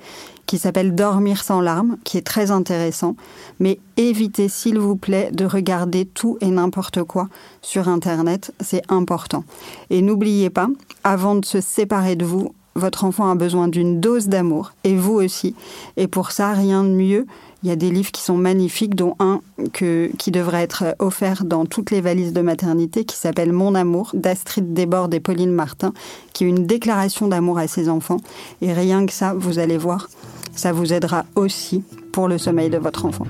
qui 0.47 0.59
s'appelle 0.59 0.95
Dormir 0.95 1.43
sans 1.43 1.61
larmes, 1.61 1.99
qui 2.05 2.17
est 2.17 2.27
très 2.27 2.51
intéressant. 2.51 3.17
Mais 3.61 3.81
évitez, 3.99 4.49
s'il 4.49 4.79
vous 4.79 4.97
plaît, 4.97 5.31
de 5.33 5.45
regarder 5.45 6.07
tout 6.07 6.39
et 6.41 6.49
n'importe 6.49 7.03
quoi 7.03 7.29
sur 7.61 7.89
Internet. 7.89 8.55
C'est 8.61 8.83
important. 8.89 9.45
Et 9.91 10.01
n'oubliez 10.01 10.49
pas, 10.49 10.69
avant 11.05 11.35
de 11.35 11.45
se 11.45 11.61
séparer 11.61 12.17
de 12.17 12.25
vous, 12.25 12.55
votre 12.75 13.05
enfant 13.05 13.31
a 13.31 13.35
besoin 13.35 13.69
d'une 13.69 14.01
dose 14.01 14.29
d'amour, 14.29 14.73
et 14.85 14.97
vous 14.97 15.15
aussi. 15.15 15.55
Et 15.97 16.07
pour 16.07 16.31
ça, 16.31 16.53
rien 16.53 16.85
de 16.85 16.91
mieux 16.91 17.27
il 17.63 17.69
y 17.69 17.73
a 17.73 17.77
des 17.77 17.91
livres 17.91 18.13
qui 18.13 18.23
sont 18.23 18.37
magnifiques, 18.37 18.95
dont 18.95 19.17
un 19.19 19.41
qui 19.73 20.31
devrait 20.31 20.63
être 20.63 20.95
offert 21.01 21.45
dans 21.45 21.67
toutes 21.67 21.91
les 21.91 22.01
valises 22.01 22.33
de 22.33 22.41
maternité, 22.41 23.05
qui 23.05 23.17
s'appelle 23.17 23.53
Mon 23.53 23.75
amour, 23.75 24.11
d'Astrid 24.15 24.73
Desbordes 24.73 25.15
et 25.15 25.21
Pauline 25.21 25.51
Martin, 25.51 25.93
qui 26.33 26.45
est 26.45 26.49
une 26.49 26.67
déclaration 26.67 27.27
d'amour 27.27 27.59
à 27.59 27.67
ses 27.67 27.89
enfants. 27.89 28.19
Et 28.63 28.73
rien 28.73 29.07
que 29.07 29.13
ça, 29.13 29.35
vous 29.35 29.59
allez 29.59 29.77
voir, 29.77 30.09
ça 30.55 30.73
vous 30.73 30.93
aidera 30.93 31.25
aussi 31.35 31.83
pour 32.13 32.29
le 32.29 32.39
sommeil 32.39 32.71
de 32.71 32.79
votre 32.79 33.07
enfant. 33.07 33.27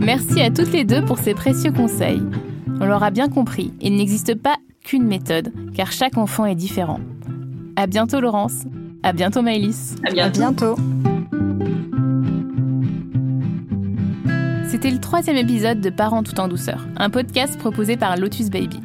Merci 0.00 0.42
à 0.42 0.50
toutes 0.50 0.72
les 0.72 0.84
deux 0.84 1.02
pour 1.02 1.18
ces 1.18 1.32
précieux 1.32 1.72
conseils. 1.72 2.22
On 2.78 2.84
l'aura 2.84 3.10
bien 3.10 3.30
compris, 3.30 3.72
il 3.80 3.96
n'existe 3.96 4.34
pas 4.34 4.56
qu'une 4.84 5.04
méthode, 5.04 5.52
car 5.74 5.90
chaque 5.90 6.16
enfant 6.16 6.46
est 6.46 6.54
différent. 6.54 7.00
À 7.74 7.88
bientôt 7.88 8.20
Laurence. 8.20 8.64
À 9.02 9.12
bientôt 9.12 9.42
Maëlys. 9.42 9.96
À 10.06 10.28
bientôt. 10.28 10.76
C'était 14.68 14.90
le 14.90 15.00
troisième 15.00 15.36
épisode 15.36 15.80
de 15.80 15.90
Parents 15.90 16.22
tout 16.22 16.38
en 16.38 16.48
douceur, 16.48 16.86
un 16.96 17.10
podcast 17.10 17.58
proposé 17.58 17.96
par 17.96 18.16
Lotus 18.16 18.50
Baby. 18.50 18.80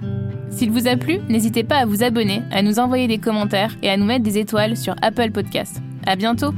S'il 0.49 0.71
vous 0.71 0.87
a 0.87 0.95
plu, 0.95 1.19
n'hésitez 1.29 1.63
pas 1.63 1.77
à 1.77 1.85
vous 1.85 2.03
abonner, 2.03 2.41
à 2.51 2.61
nous 2.61 2.79
envoyer 2.79 3.07
des 3.07 3.17
commentaires 3.17 3.75
et 3.83 3.89
à 3.89 3.97
nous 3.97 4.05
mettre 4.05 4.23
des 4.23 4.37
étoiles 4.37 4.77
sur 4.77 4.95
Apple 5.01 5.31
Podcasts. 5.31 5.81
À 6.05 6.15
bientôt! 6.15 6.53